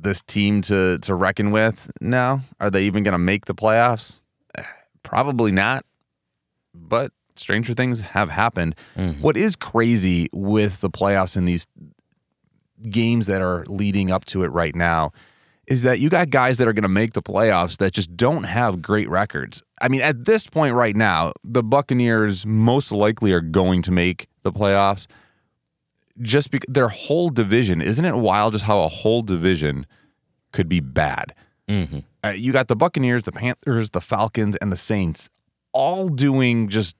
this 0.06 0.22
team 0.22 0.62
to 0.62 0.98
to 0.98 1.14
reckon 1.14 1.50
with? 1.50 1.90
now? 2.00 2.40
Are 2.60 2.70
they 2.70 2.84
even 2.84 3.02
going 3.02 3.12
to 3.12 3.18
make 3.18 3.44
the 3.46 3.54
playoffs? 3.54 4.18
Eh, 4.56 4.62
Probably 5.02 5.52
not. 5.52 5.84
But 6.74 7.12
stranger 7.36 7.74
things 7.74 8.00
have 8.00 8.30
happened. 8.30 8.74
What 9.20 9.36
is 9.36 9.56
crazy 9.56 10.28
with 10.32 10.80
the 10.80 10.88
playoffs 10.90 11.36
and 11.36 11.46
these 11.46 11.66
games 12.90 13.26
that 13.26 13.40
are 13.42 13.64
leading 13.68 14.10
up 14.10 14.24
to 14.26 14.42
it 14.44 14.48
right 14.48 14.74
now 14.74 15.12
is 15.66 15.82
that 15.82 15.98
you 15.98 16.08
got 16.08 16.30
guys 16.30 16.58
that 16.58 16.68
are 16.68 16.72
going 16.72 16.82
to 16.84 16.88
make 16.88 17.12
the 17.14 17.22
playoffs 17.22 17.78
that 17.78 17.92
just 17.92 18.16
don't 18.16 18.44
have 18.44 18.80
great 18.80 19.08
records. 19.08 19.62
I 19.80 19.88
mean, 19.88 20.00
at 20.00 20.24
this 20.24 20.46
point 20.46 20.74
right 20.74 20.94
now, 20.94 21.32
the 21.42 21.62
Buccaneers 21.62 22.46
most 22.46 22.92
likely 22.92 23.32
are 23.32 23.40
going 23.40 23.82
to 23.82 23.90
make 23.90 24.28
the 24.42 24.52
playoffs 24.52 25.06
just 26.20 26.50
because 26.50 26.72
their 26.72 26.88
whole 26.88 27.28
division, 27.30 27.80
isn't 27.80 28.04
it 28.04 28.16
wild 28.16 28.52
just 28.52 28.64
how 28.64 28.80
a 28.80 28.88
whole 28.88 29.22
division 29.22 29.86
could 30.52 30.68
be 30.68 30.80
bad? 30.80 31.34
Uh, 32.24 32.30
you 32.30 32.52
got 32.52 32.68
the 32.68 32.76
Buccaneers, 32.76 33.24
the 33.24 33.32
Panthers, 33.32 33.90
the 33.90 34.00
Falcons, 34.00 34.56
and 34.56 34.70
the 34.70 34.76
Saints 34.76 35.28
all 35.72 36.08
doing 36.08 36.68
just 36.68 36.96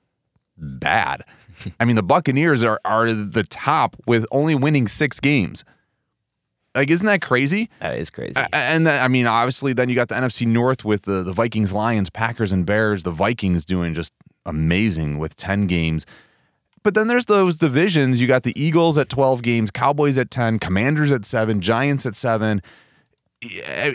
bad. 0.59 1.23
I 1.81 1.85
mean, 1.85 1.97
the 1.97 2.03
Buccaneers 2.03 2.65
are 2.65 2.81
are 2.85 3.13
the 3.13 3.45
top 3.45 3.97
with 4.07 4.27
only 4.31 4.55
winning 4.55 4.89
six 4.89 5.21
games. 5.21 5.65
Like, 6.75 6.91
isn't 6.91 7.07
that 7.07 7.23
crazy? 7.23 7.71
That 7.81 7.97
is 7.97 8.11
crazy. 8.11 8.35
And 8.53 8.87
then, 8.87 9.03
I 9.03 9.09
mean, 9.09 9.27
obviously, 9.27 9.73
then 9.73 9.89
you 9.89 9.95
got 9.95 10.09
the 10.09 10.15
NFC 10.15 10.47
North 10.47 10.85
with 10.85 11.03
the, 11.03 11.23
the 11.23 11.33
Vikings, 11.33 11.73
Lions, 11.73 12.11
Packers, 12.11 12.53
and 12.53 12.67
Bears. 12.67 13.03
The 13.03 13.11
Vikings 13.11 13.65
doing 13.65 13.95
just 13.95 14.13
amazing 14.45 15.17
with 15.19 15.37
10 15.37 15.67
games. 15.69 16.05
But 16.87 16.95
then 16.95 17.09
there's 17.09 17.25
those 17.25 17.57
divisions. 17.57 18.21
You 18.21 18.29
got 18.29 18.45
the 18.45 18.53
Eagles 18.55 18.97
at 18.97 19.09
12 19.09 19.43
games, 19.43 19.73
Cowboys 19.73 20.17
at 20.17 20.31
10, 20.31 20.61
Commanders 20.61 21.11
at 21.11 21.25
7, 21.25 21.61
Giants 21.61 22.07
at 22.07 22.15
7. 22.15 22.63
Yeah, 23.43 23.91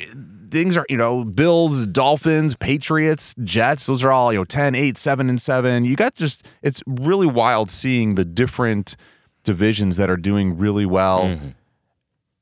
Things 0.51 0.75
are, 0.75 0.86
you 0.89 0.98
know, 0.98 1.24
Bills, 1.24 1.88
Dolphins, 1.88 2.53
Patriots, 2.57 3.33
Jets. 3.45 3.86
Those 3.86 4.03
are 4.03 4.12
all, 4.12 4.33
you 4.33 4.39
know, 4.39 4.43
10, 4.43 4.75
8, 4.75 4.98
7, 4.98 5.29
and 5.29 5.41
7. 5.41 5.86
You 5.86 5.95
got 5.95 6.15
just, 6.15 6.45
it's 6.62 6.83
really 6.86 7.27
wild 7.27 7.69
seeing 7.69 8.15
the 8.15 8.25
different 8.25 8.98
divisions 9.45 9.95
that 9.95 10.10
are 10.10 10.17
doing 10.17 10.57
really 10.57 10.86
well 10.86 11.27
mm-hmm. 11.27 11.48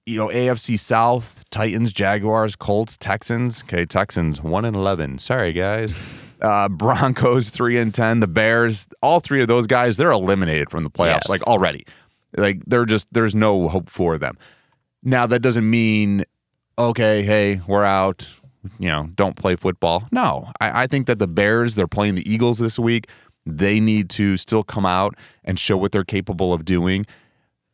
you 0.08 0.18
know, 0.18 0.30
AFC 0.30 0.80
South, 0.80 1.48
Titans, 1.52 1.94
Jaguars, 1.94 2.56
Colts, 2.56 2.98
Texans. 2.98 3.62
Okay, 3.62 3.86
Texans 3.86 4.42
one 4.42 4.66
and 4.66 4.76
eleven. 4.76 5.20
Sorry, 5.20 5.54
guys. 5.54 5.94
Uh, 6.42 6.70
Broncos 6.70 7.50
three 7.50 7.78
and 7.78 7.94
ten. 7.94 8.20
The 8.20 8.28
Bears, 8.28 8.88
all 9.02 9.20
three 9.20 9.42
of 9.42 9.48
those 9.48 9.68
guys, 9.68 9.98
they're 9.98 10.12
eliminated 10.12 10.70
from 10.70 10.84
the 10.84 10.90
playoffs 10.90 11.22
Yes. 11.24 11.30
like 11.30 11.44
already. 11.44 11.86
Like 12.36 12.62
they're 12.68 12.86
just 12.86 13.08
there's 13.12 13.36
no 13.36 13.68
hope 13.68 13.90
for 13.90 14.18
them. 14.18 14.36
Now 15.04 15.26
that 15.28 15.40
doesn't 15.40 15.70
mean 15.70 16.24
okay, 16.78 17.24
hey, 17.24 17.62
we're 17.68 17.84
out. 17.84 18.28
You 18.78 18.90
know, 18.90 19.10
don't 19.16 19.36
play 19.36 19.56
football. 19.56 20.08
No, 20.12 20.52
I, 20.60 20.84
I 20.84 20.88
think 20.88 21.08
that 21.08 21.18
the 21.20 21.28
Bears 21.28 21.76
they're 21.76 21.88
playing 21.88 22.16
the 22.16 22.32
Eagles 22.32 22.60
this 22.60 22.78
week. 22.78 23.10
They 23.46 23.80
need 23.80 24.10
to 24.12 24.38
still 24.38 24.64
come 24.64 24.86
out 24.86 25.16
and 25.44 25.58
show 25.58 25.78
what 25.78 25.92
they're 25.92 26.04
capable 26.04 26.54
of 26.54 26.66
doing 26.66 27.06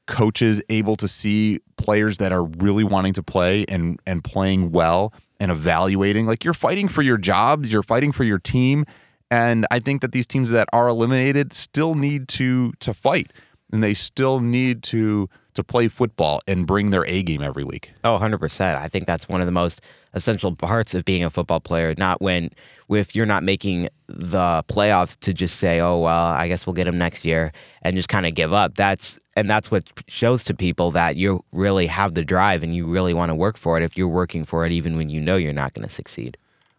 coaches 0.07 0.61
able 0.69 0.95
to 0.95 1.07
see 1.07 1.59
players 1.77 2.17
that 2.17 2.31
are 2.31 2.43
really 2.43 2.83
wanting 2.83 3.13
to 3.13 3.23
play 3.23 3.65
and 3.67 3.99
and 4.05 4.23
playing 4.23 4.71
well 4.71 5.13
and 5.39 5.51
evaluating 5.51 6.25
like 6.25 6.43
you're 6.43 6.53
fighting 6.53 6.87
for 6.87 7.01
your 7.01 7.17
jobs 7.17 7.73
you're 7.73 7.83
fighting 7.83 8.11
for 8.11 8.23
your 8.23 8.39
team 8.39 8.85
and 9.31 9.65
i 9.71 9.79
think 9.79 10.01
that 10.01 10.11
these 10.11 10.27
teams 10.27 10.51
that 10.51 10.69
are 10.71 10.87
eliminated 10.87 11.53
still 11.53 11.95
need 11.95 12.27
to 12.27 12.71
to 12.79 12.93
fight 12.93 13.31
and 13.71 13.83
they 13.83 13.93
still 13.93 14.39
need 14.39 14.83
to 14.83 15.27
to 15.55 15.63
play 15.63 15.87
football 15.87 16.41
and 16.47 16.67
bring 16.67 16.91
their 16.91 17.05
a 17.07 17.23
game 17.23 17.41
every 17.41 17.63
week 17.63 17.91
Oh, 18.03 18.17
100%. 18.21 18.75
I 18.77 18.87
think 18.87 19.05
that's 19.07 19.27
one 19.27 19.41
of 19.41 19.47
the 19.47 19.51
most 19.51 19.81
essential 20.13 20.55
parts 20.55 20.93
of 20.93 21.03
being 21.03 21.23
a 21.23 21.29
football 21.29 21.59
player. 21.59 21.93
Not 21.97 22.21
when, 22.21 22.51
if 22.89 23.15
you're 23.15 23.25
not 23.25 23.43
making 23.43 23.89
the 24.07 24.63
playoffs 24.67 25.19
to 25.21 25.33
just 25.33 25.57
say, 25.59 25.79
oh, 25.81 25.97
well, 25.99 26.27
I 26.27 26.47
guess 26.47 26.65
we'll 26.65 26.73
get 26.73 26.85
them 26.85 26.97
next 26.97 27.25
year 27.25 27.51
and 27.81 27.95
just 27.95 28.07
kind 28.07 28.25
of 28.25 28.35
give 28.35 28.53
up. 28.53 28.75
That's, 28.75 29.19
and 29.35 29.49
that's 29.49 29.69
what 29.71 29.91
shows 30.07 30.43
to 30.45 30.53
people 30.53 30.91
that 30.91 31.15
you 31.17 31.43
really 31.51 31.87
have 31.87 32.13
the 32.13 32.23
drive 32.23 32.63
and 32.63 32.73
you 32.75 32.85
really 32.85 33.13
want 33.13 33.29
to 33.29 33.35
work 33.35 33.57
for 33.57 33.77
it 33.77 33.83
if 33.83 33.97
you're 33.97 34.07
working 34.07 34.45
for 34.45 34.65
it, 34.65 34.71
even 34.71 34.95
when 34.95 35.09
you 35.09 35.19
know 35.19 35.35
you're 35.35 35.53
not 35.53 35.73
going 35.73 35.87
to 35.87 35.93
succeed. 35.93 36.37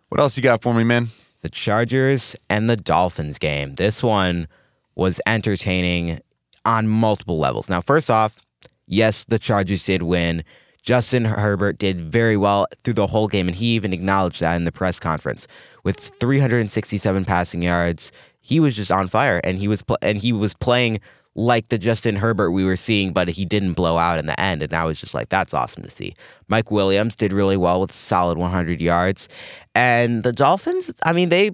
what 0.08 0.20
else 0.20 0.36
you 0.36 0.42
got 0.42 0.62
for 0.62 0.72
me 0.72 0.84
man 0.84 1.08
The 1.42 1.50
Chargers 1.50 2.36
and 2.48 2.70
the 2.70 2.76
Dolphins 2.76 3.38
game. 3.38 3.74
This 3.74 4.02
one 4.02 4.48
was 4.94 5.20
entertaining 5.26 6.20
on 6.64 6.88
multiple 6.88 7.38
levels. 7.38 7.68
Now, 7.68 7.80
first 7.80 8.10
off, 8.10 8.40
yes, 8.86 9.24
the 9.24 9.38
Chargers 9.38 9.84
did 9.84 10.02
win. 10.02 10.44
Justin 10.82 11.24
Herbert 11.24 11.78
did 11.78 12.00
very 12.00 12.36
well 12.36 12.66
through 12.84 12.94
the 12.94 13.08
whole 13.08 13.26
game, 13.26 13.48
and 13.48 13.56
he 13.56 13.74
even 13.74 13.92
acknowledged 13.92 14.40
that 14.40 14.54
in 14.54 14.64
the 14.64 14.72
press 14.72 15.00
conference. 15.00 15.48
With 15.82 15.98
367 15.98 17.24
passing 17.24 17.62
yards, 17.62 18.12
he 18.40 18.60
was 18.60 18.76
just 18.76 18.92
on 18.92 19.08
fire, 19.08 19.40
and 19.42 19.58
he 19.58 19.66
was 19.66 19.82
pl- 19.82 19.98
and 20.00 20.16
he 20.18 20.32
was 20.32 20.54
playing 20.54 21.00
like 21.34 21.68
the 21.68 21.76
Justin 21.76 22.16
Herbert 22.16 22.52
we 22.52 22.64
were 22.64 22.76
seeing, 22.76 23.12
but 23.12 23.28
he 23.28 23.44
didn't 23.44 23.74
blow 23.74 23.98
out 23.98 24.18
in 24.18 24.26
the 24.26 24.40
end, 24.40 24.62
and 24.62 24.72
I 24.72 24.84
was 24.84 25.00
just 25.00 25.12
like, 25.12 25.28
that's 25.28 25.52
awesome 25.52 25.82
to 25.82 25.90
see. 25.90 26.14
Mike 26.48 26.70
Williams 26.70 27.16
did 27.16 27.32
really 27.32 27.56
well 27.56 27.80
with 27.80 27.90
a 27.90 27.96
solid 27.96 28.38
100 28.38 28.80
yards, 28.80 29.28
and 29.74 30.22
the 30.22 30.32
Dolphins, 30.32 30.94
I 31.04 31.12
mean, 31.12 31.28
they 31.30 31.50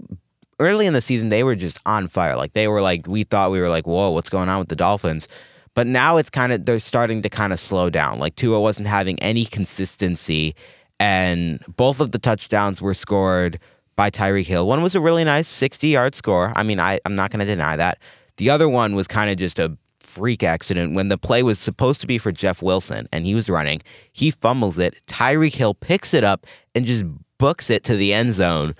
early 0.60 0.86
in 0.86 0.92
the 0.92 1.00
season 1.00 1.28
they 1.28 1.42
were 1.42 1.56
just 1.56 1.78
on 1.86 2.08
fire. 2.08 2.36
Like 2.36 2.52
they 2.52 2.68
were 2.68 2.82
like 2.82 3.06
we 3.06 3.24
thought 3.24 3.50
we 3.50 3.60
were 3.60 3.68
like, 3.68 3.86
whoa, 3.86 4.10
what's 4.10 4.30
going 4.30 4.48
on 4.48 4.58
with 4.58 4.68
the 4.68 4.76
Dolphins? 4.76 5.26
But 5.75 5.87
now 5.87 6.19
it's 6.19 6.31
kind 6.31 6.52
of 6.52 6.67
they're 6.67 6.79
starting 6.79 7.23
to 7.23 7.29
kind 7.29 7.52
of 7.52 7.61
slow 7.61 7.88
down. 7.91 8.19
Like 8.19 8.37
Tua 8.37 8.61
wasn't 8.61 8.88
having 8.88 9.19
any 9.21 9.45
consistency, 9.45 10.55
and 11.00 11.61
both 11.76 12.00
of 12.00 12.12
the 12.12 12.19
touchdowns 12.19 12.83
were 12.83 12.95
scored 12.95 13.59
by 13.97 14.11
Tyreek 14.11 14.47
Hill. 14.47 14.67
One 14.67 14.83
was 14.83 14.95
a 14.95 15.00
really 15.00 15.25
nice 15.25 15.49
60 15.49 15.88
yard 15.88 16.14
score. 16.14 16.52
I 16.57 16.62
mean, 16.62 16.81
I, 16.81 17.00
I'm 17.05 17.14
not 17.14 17.31
going 17.31 17.41
to 17.41 17.47
deny 17.47 17.76
that. 17.76 17.99
The 18.37 18.50
other 18.50 18.69
one 18.69 18.95
was 18.95 19.07
kind 19.07 19.31
of 19.31 19.37
just 19.37 19.59
a 19.59 19.76
freak 20.00 20.43
accident 20.43 20.95
when 20.95 21.09
the 21.09 21.17
play 21.19 21.43
was 21.43 21.59
supposed 21.59 22.00
to 22.00 22.07
be 22.07 22.19
for 22.19 22.33
Jeff 22.33 22.61
Wilson 22.61 23.09
and 23.12 23.25
he 23.25 23.35
was 23.35 23.49
running. 23.49 23.81
He 24.12 24.31
fumbles 24.31 24.79
it. 24.79 24.95
Tyreek 25.07 25.55
Hill 25.55 25.75
picks 25.75 26.12
it 26.12 26.25
up 26.25 26.47
and 26.75 26.85
just 26.85 27.05
books 27.38 27.71
it 27.71 27.83
to 27.85 27.97
the 27.97 28.12
end 28.12 28.35
zone. 28.35 28.75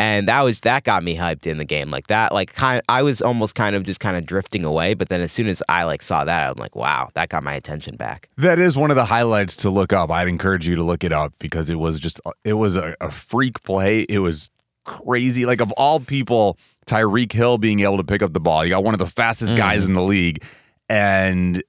And 0.00 0.28
that 0.28 0.42
was 0.42 0.60
that 0.60 0.84
got 0.84 1.02
me 1.02 1.16
hyped 1.16 1.46
in 1.46 1.58
the 1.58 1.64
game 1.64 1.90
like 1.90 2.06
that. 2.06 2.32
Like 2.32 2.54
kind, 2.54 2.80
I 2.88 3.02
was 3.02 3.20
almost 3.20 3.56
kind 3.56 3.74
of 3.74 3.82
just 3.82 3.98
kind 3.98 4.16
of 4.16 4.26
drifting 4.26 4.64
away. 4.64 4.94
But 4.94 5.08
then 5.08 5.20
as 5.20 5.32
soon 5.32 5.48
as 5.48 5.60
I 5.68 5.84
like 5.84 6.02
saw 6.02 6.24
that, 6.24 6.50
I'm 6.50 6.56
like, 6.56 6.76
wow, 6.76 7.08
that 7.14 7.30
got 7.30 7.42
my 7.42 7.54
attention 7.54 7.96
back. 7.96 8.28
That 8.36 8.60
is 8.60 8.76
one 8.76 8.90
of 8.90 8.94
the 8.94 9.06
highlights 9.06 9.56
to 9.56 9.70
look 9.70 9.92
up. 9.92 10.10
I'd 10.10 10.28
encourage 10.28 10.68
you 10.68 10.76
to 10.76 10.84
look 10.84 11.02
it 11.02 11.12
up 11.12 11.34
because 11.40 11.68
it 11.68 11.76
was 11.76 11.98
just 11.98 12.20
it 12.44 12.52
was 12.52 12.76
a, 12.76 12.96
a 13.00 13.10
freak 13.10 13.62
play. 13.64 14.02
It 14.02 14.20
was 14.20 14.50
crazy. 14.84 15.46
Like 15.46 15.60
of 15.60 15.72
all 15.72 15.98
people, 15.98 16.58
Tyreek 16.86 17.32
Hill 17.32 17.58
being 17.58 17.80
able 17.80 17.96
to 17.96 18.04
pick 18.04 18.22
up 18.22 18.32
the 18.32 18.40
ball. 18.40 18.64
You 18.64 18.70
got 18.70 18.84
one 18.84 18.94
of 18.94 19.00
the 19.00 19.06
fastest 19.06 19.56
guys 19.56 19.82
mm-hmm. 19.82 19.90
in 19.90 19.94
the 19.94 20.02
league, 20.02 20.44
and 20.88 21.62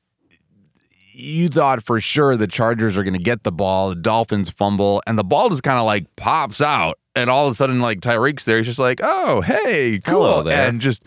you 1.20 1.50
thought 1.50 1.84
for 1.84 2.00
sure 2.00 2.38
the 2.38 2.48
Chargers 2.48 2.98
are 2.98 3.04
going 3.04 3.14
to 3.14 3.20
get 3.20 3.44
the 3.44 3.52
ball, 3.52 3.90
the 3.90 3.96
Dolphins 3.96 4.50
fumble, 4.50 5.02
and 5.06 5.18
the 5.18 5.24
ball 5.24 5.50
just 5.50 5.64
kind 5.64 5.80
of 5.80 5.86
like 5.86 6.16
pops 6.16 6.62
out. 6.62 6.98
And 7.16 7.30
all 7.30 7.48
of 7.48 7.52
a 7.52 7.56
sudden, 7.56 7.80
like 7.82 8.00
Tyreek's 8.00 8.46
there, 8.46 8.58
he's 8.58 8.66
just 8.66 8.80
like, 8.80 9.00
oh, 9.04 9.42
hey, 9.42 10.00
cool. 10.06 10.48
And 10.50 10.80
just 10.80 11.04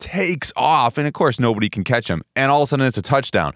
takes 0.00 0.52
off. 0.56 0.98
And 0.98 1.06
of 1.06 1.12
course, 1.12 1.38
nobody 1.38 1.68
can 1.68 1.84
catch 1.84 2.08
him. 2.08 2.22
And 2.34 2.50
all 2.50 2.62
of 2.62 2.66
a 2.66 2.70
sudden, 2.70 2.86
it's 2.86 2.98
a 2.98 3.02
touchdown. 3.02 3.52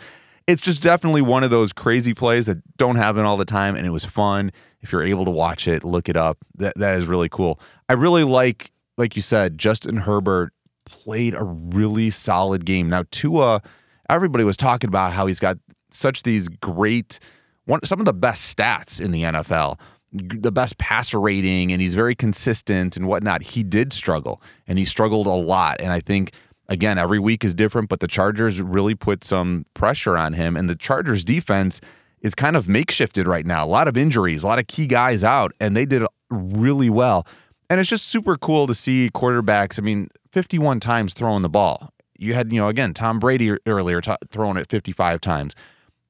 It's 0.47 0.63
just 0.63 0.83
definitely 0.83 1.23
one 1.23 1.43
of 1.43 1.51
those 1.51 1.73
crazy 1.73 2.15
plays 2.15 2.47
that 2.47 2.59
don't 2.77 2.97
happen 2.97 3.25
all 3.25 3.37
the 3.37 3.45
time. 3.45 3.75
And 3.75 3.85
it 3.85 3.91
was 3.91 4.05
fun. 4.05 4.53
If 4.81 4.93
you're 4.93 5.03
able 5.03 5.25
to 5.25 5.31
watch 5.31 5.67
it, 5.67 5.83
look 5.83 6.09
it 6.09 6.17
up. 6.17 6.39
That, 6.57 6.75
that 6.77 6.95
is 6.97 7.07
really 7.07 7.29
cool. 7.29 7.59
I 7.89 7.95
really 7.95 8.23
like, 8.23 8.71
like 8.97 9.17
you 9.17 9.23
said, 9.23 9.59
Justin 9.59 9.97
Herbert 9.97 10.53
played 10.85 11.35
a 11.35 11.43
really 11.43 12.11
solid 12.11 12.65
game. 12.65 12.89
Now, 12.89 13.03
Tua, 13.11 13.61
everybody 14.09 14.45
was 14.45 14.57
talking 14.57 14.87
about 14.87 15.13
how 15.13 15.27
he's 15.27 15.41
got 15.41 15.59
such 15.97 16.23
these 16.23 16.49
great, 16.49 17.19
one, 17.65 17.81
some 17.85 17.99
of 17.99 18.07
the 18.07 18.15
best 18.15 18.57
stats 18.57 19.01
in 19.01 19.11
the 19.11 19.23
NFL, 19.23 19.79
the 20.13 20.53
best 20.53 20.79
passer 20.79 21.21
rating, 21.21 21.73
and 21.73 21.81
he's 21.81 21.95
very 21.95 22.15
consistent 22.15 22.97
and 22.97 23.07
whatnot. 23.07 23.43
He 23.43 23.63
did 23.63 23.93
struggle, 23.93 24.41
and 24.67 24.79
he 24.79 24.85
struggled 24.85 25.27
a 25.27 25.31
lot. 25.31 25.81
And 25.81 25.93
I 25.93 26.01
think, 26.01 26.33
again, 26.69 26.99
every 26.99 27.19
week 27.19 27.45
is 27.45 27.55
different, 27.55 27.89
but 27.89 28.01
the 28.01 28.07
Chargers 28.07 28.61
really 28.61 28.95
put 28.95 29.25
some 29.25 29.67
pressure 29.75 30.17
on 30.17 30.33
him, 30.33 30.57
and 30.57 30.69
the 30.69 30.77
Chargers 30.77 31.25
defense 31.25 31.81
is 32.21 32.35
kind 32.35 32.57
of 32.57 32.67
makeshifted 32.67 33.27
right 33.27 33.47
now. 33.47 33.65
A 33.65 33.69
lot 33.69 33.89
of 33.89 33.97
injuries, 33.97 34.43
a 34.43 34.47
lot 34.47 34.59
of 34.59 34.67
key 34.67 34.87
guys 34.87 35.23
out, 35.23 35.53
and 35.61 35.77
they 35.77 35.85
did 35.85 36.03
really 36.31 36.91
well. 36.91 37.27
And 37.69 37.81
it's 37.81 37.91
just 37.91 38.09
super 38.09 38.37
cool 38.37 38.67
to 38.67 38.75
see 38.75 39.11
quarterbacks. 39.13 39.79
I 39.79 39.83
mean, 39.83 40.09
51 40.33 40.81
times 40.81 41.15
throwing 41.15 41.43
the 41.43 41.49
ball. 41.49 41.93
You 42.19 42.35
had, 42.35 42.53
you 42.53 42.61
know, 42.61 42.69
again, 42.69 42.95
Tom 42.95 43.19
Brady 43.19 43.57
earlier 43.67 44.01
t- 44.01 44.15
throwing 44.31 44.57
it 44.57 44.71
55 44.71 45.21
times. 45.21 45.55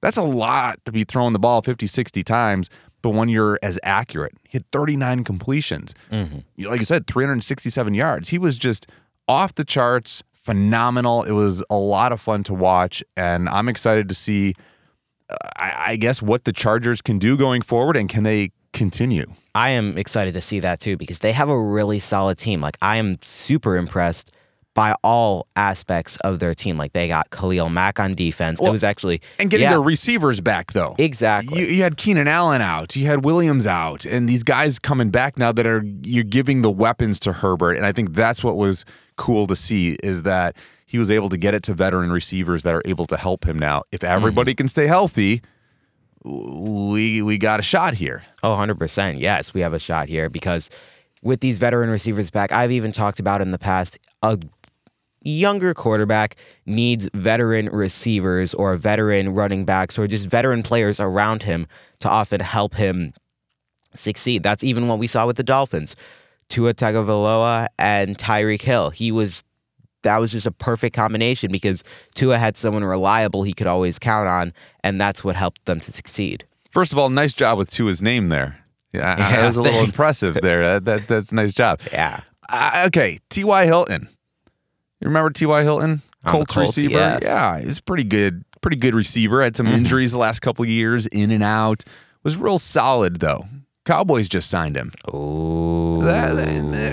That's 0.06 0.16
a 0.16 0.22
lot 0.22 0.78
to 0.84 0.92
be 0.92 1.02
throwing 1.02 1.32
the 1.32 1.40
ball 1.40 1.62
50, 1.62 1.84
60 1.88 2.22
times. 2.22 2.70
But 3.02 3.10
when 3.10 3.28
you're 3.28 3.58
as 3.60 3.76
accurate, 3.82 4.34
he 4.44 4.58
had 4.58 4.70
39 4.70 5.24
completions. 5.24 5.96
You- 6.54 6.68
Like 6.70 6.78
you 6.78 6.84
said, 6.84 7.08
367 7.08 7.92
yards. 7.92 8.28
He 8.28 8.38
was 8.38 8.56
just 8.56 8.86
off 9.26 9.52
the 9.56 9.64
charts, 9.64 10.22
phenomenal. 10.32 11.24
It 11.24 11.32
was 11.32 11.64
a 11.68 11.74
lot 11.76 12.12
of 12.12 12.20
fun 12.20 12.44
to 12.44 12.54
watch. 12.54 13.02
And 13.16 13.48
I'm 13.48 13.68
excited 13.68 14.08
to 14.08 14.14
see, 14.14 14.54
uh, 15.28 15.34
I, 15.56 15.72
I 15.92 15.96
guess, 15.96 16.22
what 16.22 16.44
the 16.44 16.52
Chargers 16.52 17.02
can 17.02 17.18
do 17.18 17.36
going 17.36 17.62
forward 17.62 17.96
and 17.96 18.08
can 18.08 18.22
they 18.22 18.52
continue? 18.72 19.26
I 19.56 19.70
am 19.70 19.98
excited 19.98 20.34
to 20.34 20.40
see 20.40 20.60
that 20.60 20.78
too 20.78 20.96
because 20.96 21.18
they 21.18 21.32
have 21.32 21.48
a 21.48 21.58
really 21.60 21.98
solid 21.98 22.38
team. 22.38 22.60
Like 22.60 22.76
I 22.80 22.98
am 22.98 23.16
super 23.22 23.76
impressed 23.76 24.30
by 24.76 24.94
all 25.02 25.48
aspects 25.56 26.18
of 26.18 26.38
their 26.38 26.54
team. 26.54 26.76
Like 26.76 26.92
they 26.92 27.08
got 27.08 27.30
Khalil 27.30 27.70
Mack 27.70 27.98
on 27.98 28.12
defense. 28.12 28.60
Well, 28.60 28.68
it 28.68 28.72
was 28.72 28.84
actually 28.84 29.22
And 29.40 29.50
getting 29.50 29.64
yeah, 29.64 29.70
their 29.70 29.80
receivers 29.80 30.42
back, 30.42 30.74
though. 30.74 30.94
exactly. 30.98 31.58
You, 31.58 31.66
you 31.66 31.82
had 31.82 31.96
Keenan 31.96 32.28
Allen 32.28 32.60
out, 32.60 32.94
you 32.94 33.06
had 33.06 33.24
Williams 33.24 33.66
out, 33.66 34.04
and 34.04 34.28
these 34.28 34.42
guys 34.42 34.78
coming 34.78 35.08
back 35.08 35.38
now 35.38 35.50
that 35.50 35.66
are 35.66 35.82
you're 36.02 36.24
giving 36.24 36.60
the 36.60 36.70
weapons 36.70 37.18
to 37.20 37.32
Herbert, 37.32 37.72
and 37.72 37.86
I 37.86 37.92
think 37.92 38.12
that's 38.12 38.44
what 38.44 38.56
was 38.56 38.84
cool 39.16 39.46
to 39.46 39.56
see 39.56 39.96
is 40.04 40.22
that 40.22 40.54
he 40.84 40.98
was 40.98 41.10
able 41.10 41.30
to 41.30 41.38
get 41.38 41.54
it 41.54 41.62
to 41.64 41.74
veteran 41.74 42.12
receivers 42.12 42.62
that 42.62 42.74
are 42.74 42.82
able 42.84 43.06
to 43.06 43.16
help 43.16 43.46
him 43.46 43.58
now. 43.58 43.82
If 43.90 44.00
mm-hmm. 44.00 44.12
everybody 44.12 44.54
can 44.54 44.68
stay 44.68 44.86
healthy, 44.86 45.40
we 46.22 47.22
we 47.22 47.38
got 47.38 47.60
a 47.60 47.62
shot 47.62 47.94
here. 47.94 48.24
Oh, 48.42 48.50
100%. 48.50 49.18
Yes, 49.18 49.54
we 49.54 49.62
have 49.62 49.72
a 49.72 49.78
shot 49.78 50.10
here 50.10 50.28
because 50.28 50.68
with 51.22 51.40
these 51.40 51.58
veteran 51.58 51.90
receivers 51.90 52.30
back, 52.30 52.52
I've 52.52 52.70
even 52.72 52.92
talked 52.92 53.20
about 53.20 53.40
in 53.40 53.50
the 53.50 53.58
past 53.58 53.98
a 54.22 54.38
younger 55.26 55.74
quarterback 55.74 56.36
needs 56.64 57.08
veteran 57.14 57.68
receivers 57.70 58.54
or 58.54 58.76
veteran 58.76 59.34
running 59.34 59.64
backs 59.64 59.98
or 59.98 60.06
just 60.06 60.28
veteran 60.28 60.62
players 60.62 61.00
around 61.00 61.42
him 61.42 61.66
to 62.00 62.08
often 62.08 62.40
help 62.40 62.74
him 62.74 63.12
succeed. 63.94 64.42
That's 64.42 64.62
even 64.62 64.88
what 64.88 64.98
we 64.98 65.06
saw 65.06 65.26
with 65.26 65.36
the 65.36 65.42
Dolphins. 65.42 65.96
Tua 66.48 66.74
Tagovailoa 66.74 67.66
and 67.78 68.16
Tyreek 68.16 68.62
Hill. 68.62 68.90
He 68.90 69.10
was 69.10 69.42
that 70.02 70.18
was 70.18 70.30
just 70.30 70.46
a 70.46 70.52
perfect 70.52 70.94
combination 70.94 71.50
because 71.50 71.82
Tua 72.14 72.38
had 72.38 72.56
someone 72.56 72.84
reliable 72.84 73.42
he 73.42 73.52
could 73.52 73.66
always 73.66 73.98
count 73.98 74.28
on, 74.28 74.52
and 74.84 75.00
that's 75.00 75.24
what 75.24 75.34
helped 75.34 75.64
them 75.64 75.80
to 75.80 75.92
succeed. 75.92 76.44
First 76.70 76.92
of 76.92 76.98
all, 76.98 77.08
nice 77.08 77.32
job 77.32 77.58
with 77.58 77.70
Tua's 77.70 78.00
name 78.00 78.28
there. 78.28 78.58
Yeah, 78.92 79.16
Yeah, 79.18 79.30
that 79.36 79.46
was 79.46 79.56
a 79.56 79.62
little 79.66 79.82
impressive 79.82 80.34
there. 80.34 80.62
That, 80.62 80.84
that 80.84 81.08
that's 81.08 81.32
a 81.32 81.34
nice 81.34 81.52
job. 81.52 81.80
Yeah. 81.90 82.20
Uh, 82.48 82.84
okay, 82.86 83.18
T.Y. 83.30 83.64
Hilton. 83.64 84.08
You 85.00 85.08
remember 85.08 85.30
T.Y. 85.30 85.62
Hilton? 85.62 86.02
On 86.24 86.32
Colts, 86.32 86.54
Colts, 86.54 86.76
receiver. 86.76 86.94
yes. 86.98 87.22
Yeah, 87.22 87.60
he's 87.60 87.80
pretty 87.80 88.04
good. 88.04 88.44
Pretty 88.62 88.76
good 88.78 88.94
receiver. 88.94 89.42
Had 89.42 89.54
some 89.56 89.66
injuries 89.68 90.12
the 90.12 90.18
last 90.18 90.40
couple 90.40 90.64
of 90.64 90.68
years, 90.68 91.06
in 91.06 91.30
and 91.30 91.42
out. 91.42 91.84
Was 92.24 92.36
real 92.36 92.58
solid 92.58 93.20
though. 93.20 93.46
Cowboys 93.84 94.28
just 94.28 94.50
signed 94.50 94.76
him. 94.76 94.90
That- 96.04 96.38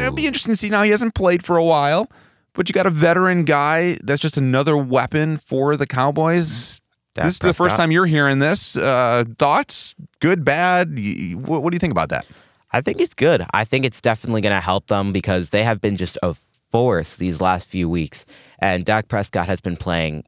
it'll 0.01 0.11
be 0.13 0.27
interesting 0.27 0.53
to 0.53 0.57
see. 0.57 0.69
Now 0.69 0.83
he 0.83 0.91
hasn't 0.91 1.15
played 1.15 1.43
for 1.43 1.57
a 1.57 1.63
while, 1.63 2.07
but 2.53 2.69
you 2.69 2.73
got 2.73 2.85
a 2.85 2.91
veteran 2.91 3.45
guy. 3.45 3.97
That's 4.03 4.21
just 4.21 4.37
another 4.37 4.77
weapon 4.77 5.37
for 5.37 5.75
the 5.75 5.87
Cowboys. 5.87 6.79
Dak 7.15 7.25
this 7.25 7.33
is 7.33 7.39
the 7.39 7.53
first 7.53 7.75
time 7.75 7.91
you're 7.91 8.05
hearing 8.07 8.39
this. 8.39 8.75
Uh, 8.75 9.23
thoughts? 9.39 9.95
Good, 10.19 10.43
bad? 10.43 10.89
What, 11.35 11.63
what 11.63 11.69
do 11.71 11.75
you 11.75 11.79
think 11.79 11.91
about 11.91 12.09
that? 12.09 12.25
I 12.71 12.81
think 12.81 12.99
it's 13.01 13.13
good. 13.13 13.45
I 13.53 13.65
think 13.65 13.85
it's 13.85 14.01
definitely 14.01 14.41
going 14.41 14.55
to 14.55 14.59
help 14.59 14.87
them 14.87 15.11
because 15.11 15.51
they 15.51 15.63
have 15.63 15.79
been 15.79 15.95
just 15.95 16.17
a 16.23 16.35
force 16.73 17.17
these 17.17 17.39
last 17.39 17.67
few 17.67 17.87
weeks. 17.87 18.25
And 18.57 18.83
Dak 18.83 19.07
Prescott 19.07 19.45
has 19.45 19.61
been 19.61 19.77
playing 19.77 20.23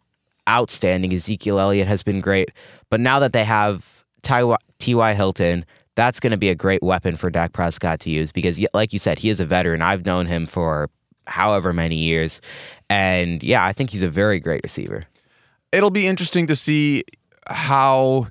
outstanding. 0.48 1.12
Ezekiel 1.12 1.60
Elliott 1.60 1.88
has 1.88 2.04
been 2.04 2.22
great. 2.22 2.52
But 2.92 3.00
now 3.00 3.20
that 3.20 3.34
they 3.34 3.44
have 3.44 4.06
Ty-. 4.22 4.56
Hilton, 4.80 5.66
that's 5.96 6.20
going 6.20 6.32
to 6.32 6.38
be 6.38 6.50
a 6.50 6.56
great 6.56 6.84
weapon 6.84 7.16
for 7.16 7.32
Dak 7.32 7.54
Prescott 7.54 8.00
to 8.02 8.12
use 8.12 8.32
because, 8.32 8.64
like 8.76 8.94
you 8.94 9.00
said, 9.00 9.18
he 9.18 9.30
is 9.30 9.40
a 9.40 9.46
veteran. 9.46 9.82
I've 9.82 10.06
known 10.06 10.28
him 10.28 10.46
for 10.46 10.92
however 11.26 11.74
many 11.74 11.96
years. 11.96 12.42
And 12.90 13.42
yeah, 13.42 13.66
I 13.66 13.74
think 13.74 13.90
he's 13.90 14.04
a 14.04 14.10
very 14.10 14.40
great 14.40 14.62
receiver. 14.64 15.04
it'll 15.72 15.90
be 15.90 16.06
interesting 16.06 16.46
to 16.48 16.56
see 16.56 17.04
how 17.48 18.28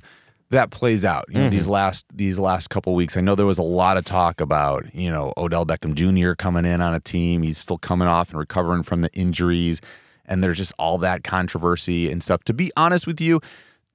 that 0.55 0.71
plays 0.71 1.05
out. 1.05 1.27
You 1.29 1.39
know, 1.39 1.49
these 1.49 1.65
mm-hmm. 1.65 1.73
last 1.73 2.07
these 2.13 2.39
last 2.39 2.71
couple 2.71 2.95
weeks. 2.95 3.17
I 3.17 3.21
know 3.21 3.35
there 3.35 3.47
was 3.47 3.59
a 3.59 3.63
lot 3.63 3.97
of 3.97 4.05
talk 4.05 4.41
about 4.41 4.93
you 4.95 5.11
know 5.11 5.33
Odell 5.37 5.67
Beckham 5.67 5.95
Jr. 5.95 6.35
coming 6.35 6.65
in 6.65 6.81
on 6.81 6.95
a 6.95 7.01
team. 7.01 7.43
He's 7.43 7.59
still 7.59 7.79
coming 7.79 8.09
off 8.09 8.31
and 8.31 8.39
recovering 8.39 8.83
from 8.83 9.03
the 9.03 9.13
injuries, 9.13 9.81
and 10.27 10.43
there's 10.43 10.59
just 10.59 10.73
all 10.79 10.99
that 10.99 11.23
controversy 11.23 12.11
and 12.11 12.23
stuff. 12.23 12.45
To 12.45 12.55
be 12.55 12.73
honest 12.77 13.07
with 13.07 13.21
you. 13.21 13.41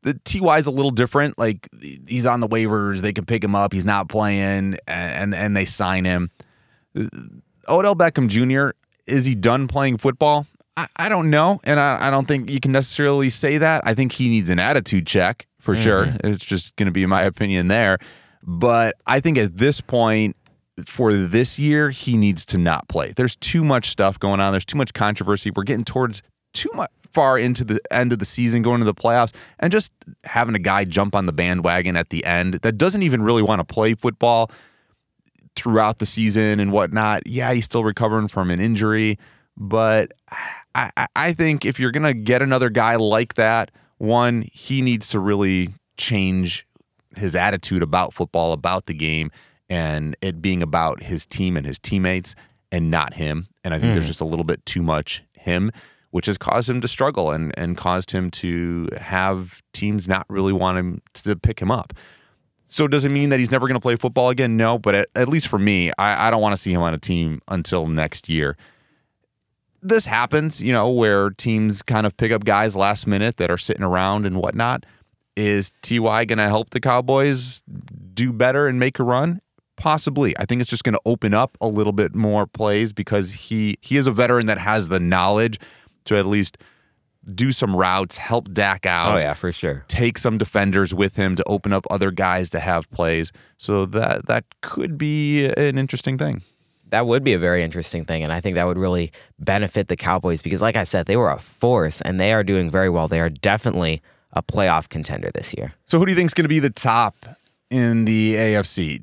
The 0.02 0.14
Ty 0.14 0.60
is 0.60 0.66
a 0.66 0.72
little 0.72 0.92
different. 0.92 1.38
Like 1.38 1.68
he's 2.08 2.26
on 2.26 2.40
the 2.40 2.48
waivers, 2.48 3.02
they 3.02 3.12
can 3.12 3.26
pick 3.26 3.44
him 3.44 3.54
up. 3.54 3.74
He's 3.74 3.84
not 3.84 4.08
playing, 4.08 4.40
and 4.40 4.80
and, 4.88 5.36
and 5.36 5.58
they 5.58 5.66
sign 5.66 6.06
him. 6.06 6.32
Odell 7.68 7.98
Beckham 7.98 8.30
Jr. 8.30 8.78
Is 9.08 9.26
he 9.26 9.36
done 9.36 9.68
playing 9.68 9.98
football? 9.98 10.48
I, 10.78 10.88
I 10.96 11.10
don't 11.10 11.30
know, 11.30 11.60
and 11.66 11.82
I, 11.82 12.08
I 12.08 12.10
don't 12.12 12.30
think 12.30 12.50
you 12.50 12.62
can 12.62 12.72
necessarily 12.72 13.30
say 13.30 13.58
that. 13.58 13.82
I 13.86 13.94
think 13.94 14.14
he 14.14 14.30
needs 14.30 14.50
an 14.50 14.58
attitude 14.58 15.06
check 15.06 15.49
for 15.60 15.76
sure. 15.76 16.06
Mm-hmm. 16.08 16.28
It's 16.34 16.46
just 16.46 16.76
going 16.76 16.86
to 16.88 16.92
be 16.92 17.06
my 17.06 17.22
opinion 17.24 17.68
there. 17.68 17.98
But 18.44 18.96
I 19.06 19.20
think 19.20 19.38
at 19.38 19.58
this 19.58 19.82
point, 19.82 20.36
for 20.86 21.14
this 21.14 21.60
year, 21.60 21.90
he 21.90 22.16
needs 22.16 22.46
to 22.46 22.58
not 22.58 22.88
play. 22.88 23.12
There's 23.16 23.36
too 23.36 23.64
much 23.66 23.90
stuff 23.90 24.18
going 24.18 24.40
on. 24.40 24.52
There's 24.54 24.64
too 24.66 24.78
much 24.78 24.94
controversy. 24.94 25.52
We're 25.54 25.64
getting 25.64 25.84
towards 25.84 26.22
too 26.54 26.70
much 26.74 26.90
far 27.12 27.38
into 27.38 27.64
the 27.66 27.80
end 27.92 28.14
of 28.14 28.20
the 28.20 28.26
season, 28.26 28.62
going 28.62 28.80
to 28.80 28.86
the 28.86 28.94
playoffs, 28.94 29.34
and 29.60 29.72
just 29.72 29.92
having 30.24 30.56
a 30.56 30.60
guy 30.60 30.86
jump 30.86 31.16
on 31.16 31.26
the 31.26 31.34
bandwagon 31.34 31.98
at 31.98 32.10
the 32.12 32.24
end 32.24 32.54
that 32.62 32.78
doesn't 32.78 33.04
even 33.04 33.22
really 33.22 33.42
want 33.42 33.60
to 33.60 33.66
play 33.66 33.94
football 33.96 34.50
throughout 35.56 36.00
the 36.00 36.06
season 36.06 36.60
and 36.60 36.72
whatnot. 36.72 37.24
Yeah, 37.26 37.52
he's 37.54 37.66
still 37.66 37.84
recovering 37.84 38.28
from 38.28 38.52
an 38.52 38.60
injury, 38.62 39.18
but 39.58 40.14
I, 40.76 40.92
I- 40.96 41.08
I 41.16 41.34
think 41.34 41.66
if 41.66 41.80
you're 41.80 41.92
gonna 41.92 42.14
get 42.14 42.42
another 42.42 42.70
guy 42.70 42.96
like 42.96 43.34
that, 43.34 43.72
one 44.00 44.46
he 44.52 44.82
needs 44.82 45.08
to 45.10 45.20
really 45.20 45.70
change 45.98 46.66
his 47.16 47.36
attitude 47.36 47.84
about 47.84 48.14
football, 48.14 48.54
about 48.54 48.88
the 48.88 48.94
game, 48.94 49.32
and 49.70 50.16
it 50.22 50.42
being 50.42 50.64
about 50.64 51.04
his 51.04 51.26
team 51.26 51.56
and 51.56 51.66
his 51.66 51.78
teammates 51.78 52.34
and 52.72 52.90
not 52.90 53.14
him. 53.14 53.48
And 53.64 53.74
I 53.74 53.80
think 53.80 53.94
there's 53.94 54.06
hmm. 54.06 54.10
just 54.10 54.22
a 54.22 54.26
little 54.26 54.46
bit 54.46 54.66
too 54.66 54.82
much 54.82 55.24
him, 55.34 55.72
which 56.12 56.26
has 56.26 56.38
caused 56.38 56.70
him 56.70 56.82
to 56.82 56.88
struggle 56.88 57.32
and 57.32 57.54
and 57.58 57.78
caused 57.78 58.12
him 58.12 58.32
to 58.32 58.90
have 59.00 59.62
teams 59.74 60.08
not 60.08 60.26
really 60.30 60.54
want 60.54 60.78
him 60.78 61.02
to 61.14 61.36
pick 61.36 61.62
him 61.62 61.72
up. 61.72 61.94
So 62.66 62.88
does 62.88 63.04
it 63.04 63.10
mean 63.10 63.30
that 63.30 63.40
he's 63.40 63.50
never 63.50 63.68
going 63.68 63.76
to 63.76 63.82
play 63.82 63.96
football 63.96 64.30
again? 64.30 64.56
No, 64.56 64.78
but 64.78 64.94
at, 64.94 65.10
at 65.16 65.28
least 65.28 65.48
for 65.48 65.58
me, 65.58 65.92
I, 65.98 66.28
I 66.28 66.30
don't 66.30 66.42
want 66.42 66.54
to 66.54 66.62
see 66.62 66.72
him 66.72 66.82
on 66.82 66.94
a 66.94 67.00
team 67.00 67.42
until 67.48 67.88
next 67.88 68.30
year. 68.30 68.58
This 69.82 70.06
happens, 70.06 70.62
you 70.62 70.74
know, 70.74 70.90
where 70.90 71.30
teams 71.32 71.82
kind 71.82 72.06
of 72.06 72.16
pick 72.18 72.32
up 72.32 72.44
guys 72.44 72.76
last 72.76 73.08
minute 73.08 73.38
that 73.38 73.50
are 73.50 73.58
sitting 73.58 73.84
around 73.84 74.26
and 74.26 74.38
whatnot. 74.38 74.86
Is 75.36 75.72
Ty 75.82 76.26
going 76.26 76.38
to 76.38 76.48
help 76.48 76.72
the 76.72 76.80
Cowboys 76.80 77.64
do 78.14 78.34
better 78.34 78.68
and 78.68 78.80
make 78.80 79.00
a 79.00 79.04
run? 79.04 79.40
Possibly. 79.78 80.38
I 80.38 80.46
think 80.46 80.60
it's 80.60 80.70
just 80.70 80.84
going 80.84 80.96
to 80.96 81.02
open 81.06 81.34
up 81.34 81.58
a 81.62 81.68
little 81.68 81.94
bit 81.94 82.14
more 82.14 82.46
plays 82.46 82.92
because 82.92 83.32
he 83.32 83.78
he 83.82 83.96
is 83.96 84.08
a 84.08 84.12
veteran 84.12 84.48
that 84.48 84.58
has 84.58 84.90
the 84.90 85.00
knowledge 85.00 85.60
to 86.06 86.18
at 86.18 86.26
least 86.26 86.58
do 87.34 87.52
some 87.52 87.76
routes, 87.76 88.18
help 88.18 88.52
Dak 88.52 88.86
oh, 88.86 88.90
out. 88.90 89.16
Oh 89.16 89.20
yeah, 89.20 89.34
for 89.34 89.52
sure. 89.52 89.86
Take 89.88 90.18
some 90.18 90.38
defenders 90.38 90.94
with 90.94 91.16
him 91.16 91.36
to 91.36 91.44
open 91.46 91.74
up 91.74 91.86
other 91.90 92.12
guys 92.12 92.50
to 92.52 92.60
have 92.60 92.90
plays. 92.92 93.32
So 93.58 93.86
that 93.86 94.26
that 94.28 94.46
could 94.62 94.98
be 94.98 95.46
an 95.46 95.78
interesting 95.78 96.18
thing. 96.18 96.42
That 96.90 97.06
would 97.08 97.24
be 97.24 97.34
a 97.34 97.40
very 97.40 97.64
interesting 97.64 98.06
thing, 98.06 98.24
and 98.24 98.32
I 98.32 98.42
think 98.42 98.56
that 98.56 98.68
would 98.68 98.78
really 98.78 99.12
benefit 99.38 99.88
the 99.88 99.96
Cowboys 99.96 100.42
because, 100.42 100.62
like 100.62 100.76
I 100.76 100.84
said, 100.84 101.06
they 101.06 101.18
were 101.18 101.30
a 101.30 101.40
force 101.40 102.02
and 102.02 102.20
they 102.20 102.34
are 102.34 102.44
doing 102.44 102.70
very 102.70 102.90
well. 102.90 103.08
They 103.08 103.20
are 103.20 103.30
definitely 103.30 104.02
a 104.34 104.44
playoff 104.44 104.90
contender 104.90 105.32
this 105.34 105.54
year. 105.56 105.74
So 105.86 106.00
who 106.00 106.06
do 106.06 106.12
you 106.12 106.16
think 106.16 106.30
is 106.30 106.34
going 106.34 106.46
to 106.46 106.50
be 106.50 106.60
the 106.60 106.70
top 106.70 107.16
in 107.70 108.06
the 108.06 108.36
AFC? 108.36 109.02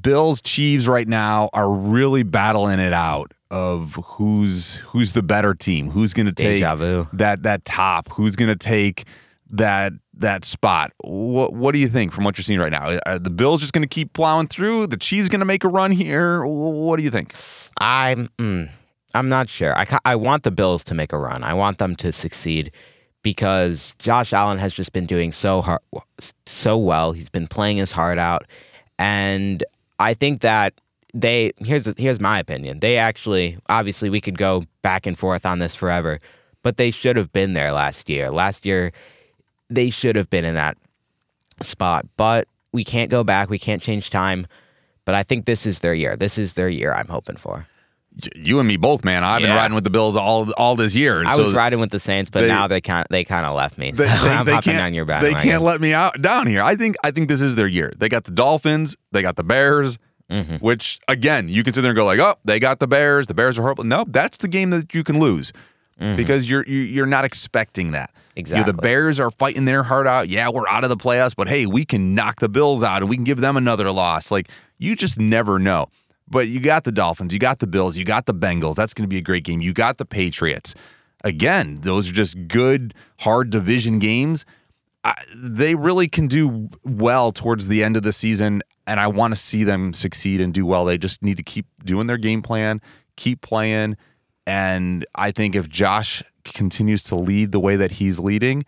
Bills, 0.00 0.40
Chiefs 0.40 0.86
right 0.86 1.08
now 1.08 1.50
are 1.52 1.70
really 1.70 2.22
battling 2.22 2.80
it 2.80 2.92
out 2.92 3.32
of 3.50 3.98
who's 4.04 4.76
who's 4.76 5.12
the 5.12 5.22
better 5.22 5.54
team, 5.54 5.90
who's 5.90 6.14
going 6.14 6.26
to 6.26 6.32
take 6.32 6.62
that 6.62 7.42
that 7.42 7.64
top, 7.64 8.08
who's 8.10 8.36
going 8.36 8.48
to 8.48 8.56
take 8.56 9.04
that 9.52 9.92
that 10.14 10.44
spot. 10.44 10.92
What 11.04 11.52
what 11.52 11.72
do 11.72 11.78
you 11.78 11.88
think 11.88 12.12
from 12.12 12.24
what 12.24 12.36
you're 12.36 12.42
seeing 12.42 12.58
right 12.58 12.72
now? 12.72 12.98
Are 13.06 13.18
the 13.18 13.30
Bills 13.30 13.60
just 13.60 13.72
going 13.72 13.82
to 13.82 13.88
keep 13.88 14.12
plowing 14.14 14.48
through? 14.48 14.88
The 14.88 14.96
Chiefs 14.96 15.28
going 15.28 15.40
to 15.40 15.46
make 15.46 15.62
a 15.62 15.68
run 15.68 15.92
here? 15.92 16.44
What 16.44 16.96
do 16.96 17.02
you 17.02 17.10
think? 17.10 17.34
I'm 17.78 18.28
mm, 18.38 18.70
I'm 19.14 19.28
not 19.28 19.48
sure. 19.48 19.76
I 19.76 19.86
I 20.04 20.16
want 20.16 20.42
the 20.42 20.50
Bills 20.50 20.82
to 20.84 20.94
make 20.94 21.12
a 21.12 21.18
run. 21.18 21.44
I 21.44 21.54
want 21.54 21.78
them 21.78 21.94
to 21.96 22.12
succeed 22.12 22.72
because 23.22 23.94
Josh 23.98 24.32
Allen 24.32 24.58
has 24.58 24.72
just 24.72 24.92
been 24.92 25.06
doing 25.06 25.30
so 25.30 25.62
hard, 25.62 25.80
so 26.46 26.76
well. 26.76 27.12
He's 27.12 27.28
been 27.28 27.46
playing 27.46 27.76
his 27.76 27.92
heart 27.92 28.18
out, 28.18 28.46
and 28.98 29.62
I 29.98 30.14
think 30.14 30.40
that 30.40 30.80
they 31.14 31.52
here's 31.58 31.92
here's 31.98 32.20
my 32.20 32.38
opinion. 32.38 32.80
They 32.80 32.96
actually 32.96 33.58
obviously 33.68 34.08
we 34.08 34.22
could 34.22 34.38
go 34.38 34.62
back 34.80 35.06
and 35.06 35.18
forth 35.18 35.44
on 35.44 35.58
this 35.58 35.74
forever, 35.74 36.18
but 36.62 36.78
they 36.78 36.90
should 36.90 37.16
have 37.16 37.32
been 37.34 37.52
there 37.52 37.72
last 37.72 38.08
year. 38.08 38.30
Last 38.30 38.64
year 38.64 38.92
they 39.74 39.90
should 39.90 40.16
have 40.16 40.28
been 40.30 40.44
in 40.44 40.54
that 40.54 40.76
spot, 41.62 42.06
but 42.16 42.48
we 42.72 42.84
can't 42.84 43.10
go 43.10 43.22
back. 43.24 43.50
We 43.50 43.58
can't 43.58 43.82
change 43.82 44.10
time. 44.10 44.46
But 45.04 45.14
I 45.14 45.22
think 45.24 45.46
this 45.46 45.66
is 45.66 45.80
their 45.80 45.94
year. 45.94 46.16
This 46.16 46.38
is 46.38 46.54
their 46.54 46.68
year. 46.68 46.92
I'm 46.94 47.08
hoping 47.08 47.36
for. 47.36 47.66
You 48.36 48.58
and 48.58 48.68
me 48.68 48.76
both, 48.76 49.04
man. 49.04 49.24
I've 49.24 49.40
been 49.40 49.50
riding 49.56 49.74
with 49.74 49.84
the 49.84 49.90
Bills 49.90 50.16
all 50.16 50.50
all 50.52 50.76
this 50.76 50.94
year. 50.94 51.22
I 51.26 51.34
So 51.36 51.44
was 51.44 51.54
riding 51.54 51.80
with 51.80 51.90
the 51.90 51.98
Saints, 51.98 52.30
but 52.30 52.42
they- 52.42 52.48
now 52.48 52.66
they 52.68 52.80
kind 52.82 53.06
they 53.10 53.24
kind 53.24 53.46
of 53.46 53.56
left 53.56 53.78
me. 53.78 53.90
They, 53.90 54.04
So 54.06 54.24
they- 54.24 54.30
I'm 54.30 54.44
they 54.44 54.52
hopping 54.52 54.72
can't, 54.74 54.84
on 54.84 54.94
your 54.94 55.06
back. 55.06 55.22
They 55.22 55.32
can't 55.32 55.62
let 55.62 55.80
me 55.80 55.94
out 55.94 56.20
down 56.20 56.46
here. 56.46 56.62
I 56.62 56.76
think 56.76 56.96
I 57.02 57.10
think 57.10 57.28
this 57.30 57.40
is 57.40 57.54
their 57.56 57.66
year. 57.66 57.90
They 57.96 58.10
got 58.10 58.24
the 58.24 58.30
Dolphins, 58.30 58.96
they 59.12 59.22
got 59.22 59.36
the 59.36 59.44
Bears, 59.44 59.98
Mm-hmm. 60.30 60.56
which 60.56 60.98
again 61.08 61.48
you 61.48 61.62
can 61.64 61.72
sit 61.74 61.80
there 61.82 61.90
and 61.90 61.96
go 61.96 62.04
like, 62.04 62.18
oh, 62.20 62.36
they 62.44 62.58
got 62.60 62.78
the 62.80 62.86
Bears. 62.86 63.26
The 63.26 63.34
Bears 63.34 63.58
are 63.58 63.62
horrible. 63.62 63.84
No, 63.84 64.04
that's 64.06 64.36
the 64.38 64.48
game 64.48 64.70
that 64.70 64.94
you 64.94 65.02
can 65.04 65.18
lose 65.18 65.52
because 65.98 66.48
you're 66.50 66.64
you- 66.66 66.80
you're 66.80 67.06
not 67.06 67.24
expecting 67.24 67.92
that. 67.92 68.10
You 68.36 68.42
know, 68.60 68.64
the 68.64 68.72
Mm-hmm. 68.72 68.80
Bears 68.82 69.20
are 69.20 69.30
fighting 69.30 69.66
their 69.66 69.82
heart 69.82 70.06
out. 70.06 70.28
Yeah, 70.28 70.48
we're 70.48 70.66
out 70.68 70.84
of 70.84 70.90
the 70.90 70.96
playoffs, 70.96 71.34
but 71.36 71.48
hey, 71.48 71.66
we 71.66 71.84
can 71.84 72.14
knock 72.14 72.40
the 72.40 72.48
Bills 72.48 72.82
out 72.82 73.02
and 73.02 73.08
we 73.10 73.16
can 73.16 73.24
give 73.24 73.40
them 73.40 73.56
another 73.56 73.90
loss. 73.92 74.30
Like 74.30 74.48
you 74.78 74.96
just 74.96 75.18
never 75.20 75.58
know. 75.58 75.86
But 76.28 76.48
you 76.48 76.60
got 76.60 76.84
the 76.84 76.92
Dolphins, 76.92 77.32
you 77.34 77.38
got 77.38 77.58
the 77.58 77.66
Bills, 77.66 77.98
you 77.98 78.04
got 78.06 78.24
the 78.26 78.32
Bengals. 78.34 78.74
That's 78.76 78.94
going 78.94 79.04
to 79.04 79.08
be 79.08 79.18
a 79.18 79.22
great 79.22 79.44
game. 79.44 79.60
You 79.60 79.74
got 79.74 79.98
the 79.98 80.06
Patriots. 80.06 80.74
Again, 81.24 81.78
those 81.82 82.08
are 82.08 82.12
just 82.14 82.48
good, 82.48 82.94
hard 83.20 83.50
division 83.50 83.98
games. 83.98 84.44
I, 85.04 85.14
they 85.36 85.74
really 85.74 86.08
can 86.08 86.26
do 86.28 86.70
well 86.84 87.32
towards 87.32 87.68
the 87.68 87.84
end 87.84 87.96
of 87.96 88.02
the 88.02 88.12
season, 88.12 88.62
and 88.86 88.98
I 88.98 89.08
want 89.08 89.34
to 89.34 89.40
see 89.40 89.62
them 89.62 89.92
succeed 89.92 90.40
and 90.40 90.54
do 90.54 90.64
well. 90.64 90.84
They 90.86 90.96
just 90.96 91.22
need 91.22 91.36
to 91.36 91.42
keep 91.42 91.66
doing 91.84 92.06
their 92.06 92.16
game 92.18 92.40
plan, 92.40 92.80
keep 93.16 93.40
playing, 93.42 93.96
and 94.46 95.06
I 95.14 95.30
think 95.30 95.54
if 95.54 95.68
Josh 95.68 96.22
continues 96.44 97.02
to 97.04 97.14
lead 97.14 97.52
the 97.52 97.60
way 97.60 97.76
that 97.76 97.92
he's 97.92 98.18
leading, 98.18 98.64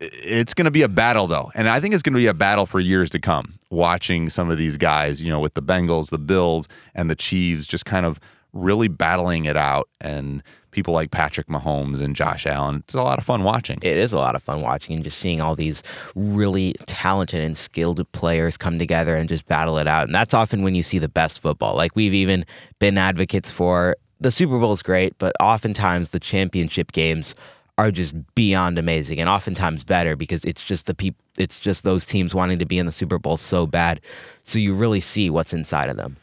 it's 0.00 0.54
going 0.54 0.64
to 0.64 0.70
be 0.70 0.82
a 0.82 0.88
battle 0.88 1.28
though 1.28 1.50
and 1.54 1.68
i 1.68 1.78
think 1.78 1.94
it's 1.94 2.02
going 2.02 2.12
to 2.12 2.18
be 2.18 2.26
a 2.26 2.34
battle 2.34 2.66
for 2.66 2.80
years 2.80 3.08
to 3.08 3.20
come 3.20 3.54
watching 3.70 4.28
some 4.28 4.50
of 4.50 4.58
these 4.58 4.76
guys 4.76 5.22
you 5.22 5.30
know 5.30 5.38
with 5.38 5.54
the 5.54 5.62
bengals 5.62 6.10
the 6.10 6.18
bills 6.18 6.66
and 6.94 7.08
the 7.08 7.14
chiefs 7.14 7.66
just 7.68 7.84
kind 7.84 8.04
of 8.04 8.18
really 8.52 8.88
battling 8.88 9.44
it 9.44 9.56
out 9.56 9.88
and 10.00 10.42
people 10.72 10.92
like 10.92 11.10
patrick 11.12 11.46
mahomes 11.46 12.00
and 12.00 12.16
josh 12.16 12.46
allen 12.46 12.76
it's 12.78 12.94
a 12.94 13.02
lot 13.02 13.18
of 13.18 13.24
fun 13.24 13.44
watching 13.44 13.78
It 13.82 13.96
is 13.96 14.12
a 14.12 14.16
lot 14.16 14.34
of 14.34 14.42
fun 14.42 14.60
watching 14.60 14.96
and 14.96 15.04
just 15.04 15.18
seeing 15.18 15.40
all 15.40 15.54
these 15.54 15.82
really 16.14 16.74
talented 16.86 17.40
and 17.42 17.56
skilled 17.56 18.10
players 18.12 18.56
come 18.56 18.78
together 18.78 19.16
and 19.16 19.28
just 19.28 19.46
battle 19.46 19.78
it 19.78 19.86
out. 19.86 20.04
And 20.04 20.14
that's 20.14 20.34
often 20.34 20.62
when 20.62 20.74
you 20.74 20.82
see 20.82 20.98
the 20.98 21.08
best 21.08 21.40
football. 21.40 21.74
Like 21.74 21.94
we've 21.94 22.14
even 22.14 22.44
been 22.78 22.98
advocates 22.98 23.50
for 23.50 23.96
the 24.22 24.30
Super 24.30 24.58
Bowl 24.58 24.72
is 24.72 24.82
great, 24.82 25.16
but 25.18 25.32
oftentimes 25.40 26.10
the 26.10 26.20
championship 26.20 26.92
games 26.92 27.34
are 27.78 27.90
just 27.90 28.14
beyond 28.34 28.78
amazing 28.78 29.18
and 29.18 29.28
oftentimes 29.28 29.82
better 29.84 30.14
because 30.16 30.44
it's 30.44 30.64
just 30.64 30.86
the 30.86 30.94
peop- 30.94 31.16
it's 31.38 31.60
just 31.60 31.84
those 31.84 32.04
teams 32.06 32.34
wanting 32.34 32.58
to 32.58 32.66
be 32.66 32.78
in 32.78 32.86
the 32.86 32.92
Super 32.92 33.18
Bowl 33.18 33.36
so 33.36 33.66
bad. 33.66 34.00
So 34.42 34.58
you 34.58 34.74
really 34.74 35.00
see 35.00 35.30
what's 35.30 35.52
inside 35.52 35.88
of 35.88 35.96
them. 35.96 36.16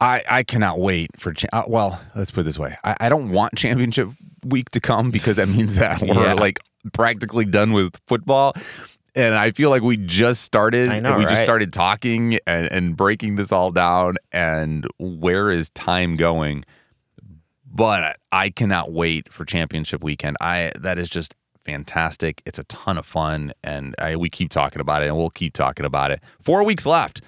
I, 0.00 0.22
I 0.28 0.42
cannot 0.42 0.80
wait 0.80 1.10
for 1.16 1.32
cha- 1.32 1.48
uh, 1.52 1.62
well 1.68 2.00
let's 2.16 2.30
put 2.32 2.40
it 2.40 2.44
this 2.44 2.58
way 2.58 2.76
I, 2.82 2.96
I 3.02 3.08
don't 3.08 3.30
want 3.30 3.54
championship 3.54 4.08
week 4.44 4.70
to 4.70 4.80
come 4.80 5.10
because 5.12 5.36
that 5.36 5.48
means 5.48 5.76
that 5.76 6.00
we're 6.02 6.08
Yeah. 6.26 6.34
like 6.34 6.58
practically 6.92 7.44
done 7.44 7.72
with 7.72 7.98
football 8.08 8.54
and 9.14 9.36
I 9.36 9.52
feel 9.52 9.70
like 9.70 9.82
we 9.82 9.96
just 9.96 10.42
started 10.42 10.88
know, 11.04 11.16
we 11.16 11.24
just 11.26 11.42
started 11.42 11.72
talking 11.72 12.38
and, 12.46 12.70
and 12.72 12.96
breaking 12.96 13.36
this 13.36 13.52
all 13.52 13.70
down 13.70 14.16
and 14.32 14.84
where 14.98 15.50
is 15.52 15.70
time 15.70 16.16
going 16.16 16.64
but 17.74 18.18
I 18.32 18.50
cannot 18.50 18.92
wait 18.92 19.32
for 19.32 19.44
championship 19.44 20.02
weekend 20.04 20.36
I 20.40 20.72
that 20.78 20.96
is 20.98 21.08
just 21.08 21.34
fantastic 21.64 22.42
it's 22.46 22.58
a 22.58 22.64
ton 22.64 22.96
of 22.98 23.04
fun 23.06 23.52
and 23.62 23.94
I, 23.98 24.16
we 24.16 24.28
keep 24.30 24.50
talking 24.50 24.80
about 24.80 25.02
it 25.02 25.08
and 25.08 25.16
we'll 25.16 25.30
keep 25.30 25.54
talking 25.54 25.84
about 25.86 26.10
it 26.10 26.20
four 26.38 26.62
weeks 26.62 26.86
left 26.86 27.20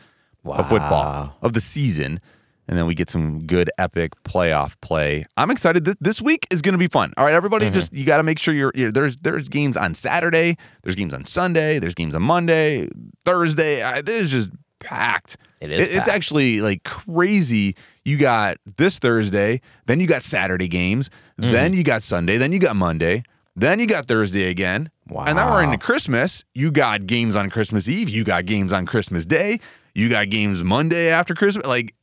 of 0.44 0.68
football 0.68 1.36
of 1.42 1.52
the 1.54 1.60
season. 1.60 2.20
And 2.68 2.76
then 2.76 2.86
we 2.86 2.94
get 2.96 3.08
some 3.10 3.46
good 3.46 3.70
epic 3.78 4.12
playoff 4.24 4.74
play. 4.80 5.24
I'm 5.36 5.52
excited. 5.52 5.84
Th- 5.84 5.96
This 6.00 6.20
week 6.20 6.46
is 6.50 6.62
going 6.62 6.72
to 6.72 6.78
be 6.78 6.88
fun. 6.88 7.12
All 7.16 7.24
right, 7.24 7.32
everybody, 7.34 7.66
Mm-hmm. 7.66 7.74
just 7.74 7.92
you 7.92 8.04
got 8.04 8.16
to 8.16 8.24
make 8.24 8.40
sure 8.40 8.52
you're, 8.54 8.72
you're 8.74 8.90
there's 8.90 9.16
there's 9.18 9.48
games 9.48 9.76
on 9.76 9.94
Saturday, 9.94 10.56
there's 10.82 10.96
games 10.96 11.14
on 11.14 11.24
Sunday, 11.26 11.78
there's 11.78 11.94
games 11.94 12.14
on 12.16 12.22
Monday, 12.22 12.88
Thursday. 13.24 13.82
I, 13.84 14.02
this 14.02 14.22
is 14.22 14.30
just 14.32 14.50
packed. 14.80 15.36
It 15.60 15.70
is 15.70 15.86
It's 15.86 15.94
packed. 15.96 16.08
actually 16.08 16.60
like 16.60 16.82
crazy. 16.82 17.76
You 18.06 18.16
got 18.16 18.58
this 18.76 18.98
Thursday, 18.98 19.60
then 19.86 20.00
you 20.00 20.06
got 20.06 20.22
Saturday 20.22 20.68
games, 20.68 21.10
Mm-hmm. 21.40 21.52
then 21.52 21.74
you 21.74 21.82
got 21.84 22.02
Sunday, 22.02 22.38
then 22.38 22.52
you 22.52 22.58
got 22.58 22.76
Monday, 22.76 23.22
then 23.54 23.78
you 23.78 23.86
got 23.86 24.06
Thursday 24.06 24.48
again. 24.48 24.90
Wow. 25.08 25.24
And 25.26 25.36
now 25.36 25.52
we're 25.52 25.62
into 25.64 25.76
Christmas. 25.76 26.44
You 26.54 26.70
got 26.70 27.06
games 27.06 27.36
on 27.36 27.50
Christmas 27.50 27.88
Eve. 27.90 28.08
You 28.08 28.24
got 28.24 28.46
games 28.46 28.72
on 28.72 28.86
Christmas 28.86 29.26
Day. 29.26 29.60
You 29.94 30.08
got 30.08 30.30
games 30.30 30.64
Monday 30.64 31.08
after 31.10 31.34
Christmas. 31.34 31.66
Like 31.66 31.94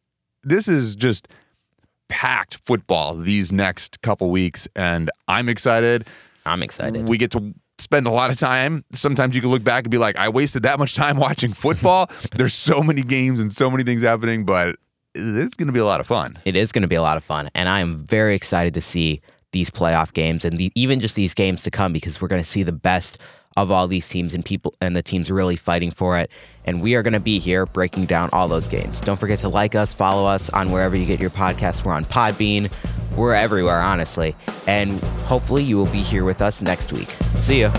this 0.44 0.68
is 0.68 0.96
just 0.96 1.28
packed 2.10 2.58
football 2.66 3.16
these 3.16 3.52
next 3.52 4.02
couple 4.02 4.30
weeks, 4.30 4.68
and 4.76 5.10
I'm 5.28 5.50
excited. 5.50 6.08
I'm 6.46 6.62
excited. 6.62 7.08
We 7.08 7.18
get 7.18 7.32
to 7.32 7.54
spend 7.80 8.06
a 8.08 8.12
lot 8.12 8.30
of 8.30 8.38
time. 8.38 8.84
Sometimes 8.92 9.34
you 9.36 9.42
can 9.42 9.50
look 9.50 9.64
back 9.64 9.86
and 9.86 9.92
be 9.92 9.98
like, 9.98 10.16
I 10.18 10.30
wasted 10.30 10.64
that 10.64 10.78
much 10.78 10.94
time 10.94 11.18
watching 11.28 11.54
football. 11.54 12.10
There's 12.36 12.54
so 12.54 12.82
many 12.82 13.02
games 13.02 13.40
and 13.42 13.52
so 13.52 13.72
many 13.72 13.84
things 13.84 14.02
happening, 14.04 14.46
but 14.46 14.76
it's 15.16 15.56
going 15.56 15.68
to 15.68 15.74
be 15.74 15.80
a 15.80 15.86
lot 15.86 16.00
of 16.00 16.08
fun. 16.08 16.38
It 16.46 16.56
is 16.56 16.72
going 16.72 16.82
to 16.84 16.88
be 16.88 16.96
a 16.96 17.02
lot 17.02 17.18
of 17.18 17.24
fun, 17.24 17.50
and 17.56 17.70
I 17.70 17.80
am 17.80 17.94
very 17.94 18.36
excited 18.36 18.74
to 18.76 18.82
see 18.82 19.22
these 19.52 19.70
playoff 19.70 20.14
games 20.14 20.44
and 20.44 20.58
the, 20.58 20.72
even 20.76 21.00
just 21.00 21.16
these 21.16 21.34
games 21.34 21.64
to 21.64 21.72
come 21.72 21.94
because 21.94 22.20
we're 22.20 22.28
going 22.28 22.42
to 22.42 22.48
see 22.48 22.64
the 22.64 22.72
best 22.72 23.20
of 23.56 23.72
all 23.72 23.88
these 23.88 24.10
teams 24.10 24.34
and 24.34 24.44
people 24.44 24.74
and 24.82 24.96
the 24.96 25.04
teams 25.04 25.30
really 25.30 25.56
fighting 25.56 25.92
for 25.92 26.18
it. 26.18 26.30
And 26.66 26.82
we 26.82 26.96
are 26.96 27.04
going 27.04 27.14
to 27.14 27.20
be 27.20 27.40
here 27.40 27.66
breaking 27.66 28.08
down 28.08 28.30
all 28.34 28.48
those 28.48 28.68
games. 28.68 29.00
Don't 29.02 29.20
forget 29.20 29.40
to 29.40 29.50
like 29.50 29.76
us, 29.76 29.94
follow 29.94 30.26
us 30.26 30.50
on 30.50 30.72
wherever 30.72 30.96
you 30.96 31.06
get 31.06 31.20
your 31.20 31.30
podcasts. 31.30 31.86
We're 31.86 31.94
on 31.94 32.06
Podbean. 32.06 32.72
We're 33.16 33.36
everywhere, 33.36 33.80
honestly. 33.80 34.36
And 34.68 35.00
hopefully 35.26 35.64
you 35.64 35.78
will 35.78 35.92
be 35.92 36.02
here 36.02 36.26
with 36.26 36.42
us 36.42 36.62
next 36.62 36.92
week. 36.92 37.10
See 37.42 37.62
ya. 37.62 37.72